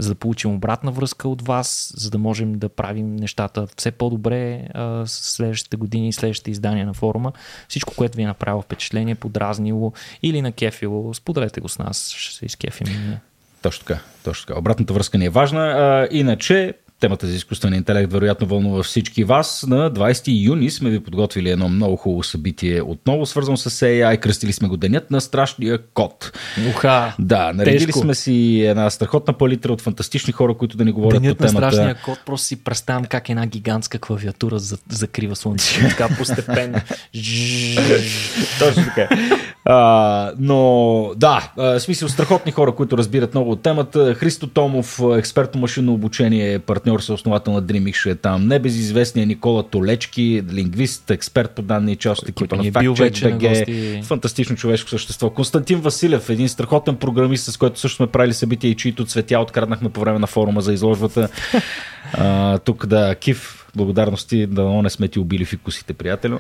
[0.01, 4.69] за да получим обратна връзка от вас, за да можем да правим нещата все по-добре
[4.75, 7.33] а, следващите години и следващите издания на форума.
[7.69, 9.93] Всичко, което ви е направило впечатление, подразнило
[10.23, 13.19] или на кефило, споделете го с нас, ще се изкефим.
[13.63, 14.59] Точно така, точно така.
[14.59, 15.61] Обратната връзка ни е важна.
[15.61, 19.65] А, иначе, Темата за изкуствен интелект вероятно вълнува всички вас.
[19.69, 24.21] На 20 юни сме ви подготвили едно много хубаво събитие, отново свързано с AI.
[24.21, 26.33] Кръстили сме го Денят на страшния код.
[26.71, 27.15] Уха!
[27.19, 27.99] Да, наредили тежко.
[27.99, 31.67] сме си една страхотна палитра от фантастични хора, които да ни говорят Денят по темата.
[31.67, 35.81] на страшния код, просто си представям как една гигантска клавиатура закрива слънцето.
[35.89, 36.81] така постепенно.
[38.59, 39.09] Точно така.
[39.65, 44.15] А, но да, в смисъл страхотни хора, които разбират много от темата.
[44.15, 48.47] Христо Томов, експерт по машинно обучение, партньор с основател на DreamX е там.
[48.47, 54.05] Небезизвестният Никола Толечки, лингвист, експерт по данни и част от екипа на FactCheck.bg.
[54.05, 55.31] Фантастично човешко същество.
[55.31, 59.89] Константин Василев, един страхотен програмист, с който също сме правили събития и чието цветя откраднахме
[59.89, 61.29] по време на форума за изложбата.
[62.13, 66.39] А, тук да, Кив, благодарности да не сме ти убили фикусите, приятелю.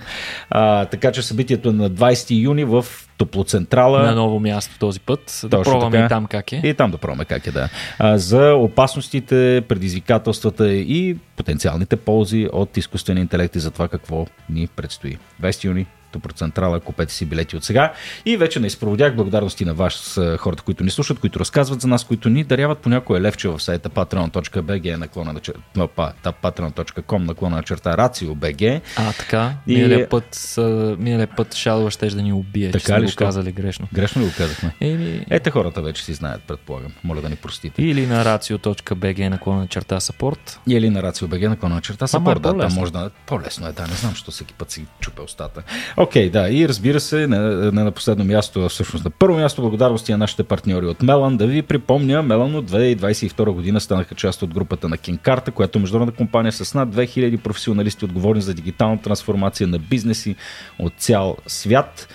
[0.50, 2.86] А, така че събитието е на 20 юни в
[3.18, 4.02] Топлоцентрала.
[4.02, 5.20] На ново място този път.
[5.26, 6.04] Точно да пробваме така.
[6.04, 6.60] и там как е.
[6.64, 7.68] И там да пробваме как е, да.
[7.98, 14.66] А, за опасностите, предизвикателствата и потенциалните ползи от изкуствения интелект и за това какво ни
[14.76, 15.18] предстои.
[15.42, 15.86] 20 юни
[16.34, 17.92] Централа, купете си билети от сега.
[18.26, 22.04] И вече не изпроводях благодарности на вас, хората, които ни слушат, които разказват за нас,
[22.04, 27.96] които ни даряват по някое левче в сайта patreon.bg наклона на patreon.com наклона на черта
[27.96, 28.80] RACIO.BG.
[28.96, 29.52] А, така.
[29.66, 29.74] И...
[29.74, 30.54] Миналия път,
[30.98, 33.88] миналия път Шалва ще да ни убие, така че ли, го казали грешно.
[33.92, 34.74] Грешно ли го казахме?
[34.80, 35.26] Еми...
[35.30, 36.92] Ете хората вече си знаят, предполагам.
[37.04, 37.82] Моля да ни простите.
[37.82, 40.58] Или на racio.bg наклона на черта support.
[40.68, 42.38] Или на racio.bg наклона на черта support.
[42.38, 43.10] Да, да, може да.
[43.26, 43.82] По-лесно е, да.
[43.82, 45.62] Не знам, що всеки път си чупе устата.
[46.02, 46.50] Окей, okay, да.
[46.50, 47.38] И разбира се, не,
[47.72, 51.36] не на последно място, всъщност на първо място, благодарности на нашите партньори от Мелан.
[51.36, 55.80] Да ви припомня, Мелан от 2022 година станаха част от групата на Кинкарта, която е
[55.80, 60.36] международна компания с над 2000 професионалисти, отговорни за дигитална трансформация на бизнеси
[60.78, 62.08] от цял свят.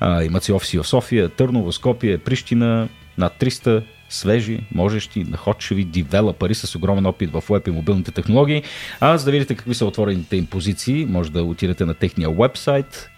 [0.00, 6.54] А, имат си офиси в София, Търново, Скопие, Прищина, над 300 свежи, можещи, находчиви девелопери
[6.54, 8.62] с огромен опит в веб и мобилните технологии.
[9.00, 13.10] А за да видите какви са отворените им позиции, може да отидете на техния вебсайт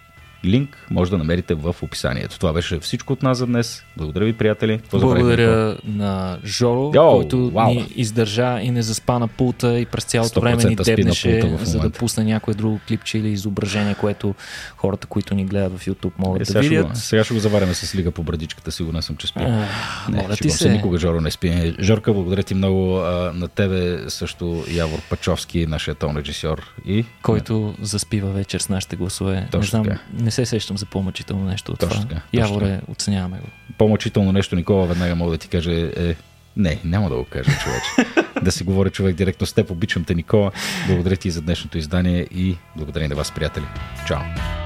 [0.44, 2.38] Линк може да намерите в описанието.
[2.38, 3.84] Това беше всичко от нас за днес.
[3.96, 4.80] Благодаря ви, приятели.
[4.90, 7.74] Благодаря на Жоро, Йо, който вау.
[7.74, 11.90] ни издържа и не заспа на пулта и през цялото време ни дебнеше, за да
[11.90, 14.34] пусне някое друго клипче или изображение, което
[14.76, 16.86] хората, които ни гледат в YouTube могат е, да видят.
[16.86, 19.42] Ще го, сега ще го заваряме с лига по брадичката, сигурен съм, че спи.
[19.42, 19.66] А,
[20.10, 20.70] не, моля ти се.
[20.70, 21.74] Никога Жоро не спи.
[21.80, 26.74] Жорка, благодаря ти много а, на тебе, също Явор Пачовски, нашия тон режисьор.
[26.86, 27.04] И...
[27.22, 29.48] Който заспива вечер с нашите гласове.
[29.50, 29.98] Точно не знам.
[30.26, 32.08] Не се сещам за по-мъчително нещо от точно това.
[32.08, 33.46] Така, Яворе, оценяваме го.
[33.78, 36.16] По-мъчително нещо, Никола, веднага мога да ти кажа е...
[36.56, 38.12] Не, няма да го кажа, човече.
[38.42, 39.70] да си говоря човек директно с теб.
[39.70, 40.50] Обичам те, Никола.
[40.86, 43.64] Благодаря ти за днешното издание и благодаря на вас, приятели.
[44.06, 44.65] Чао!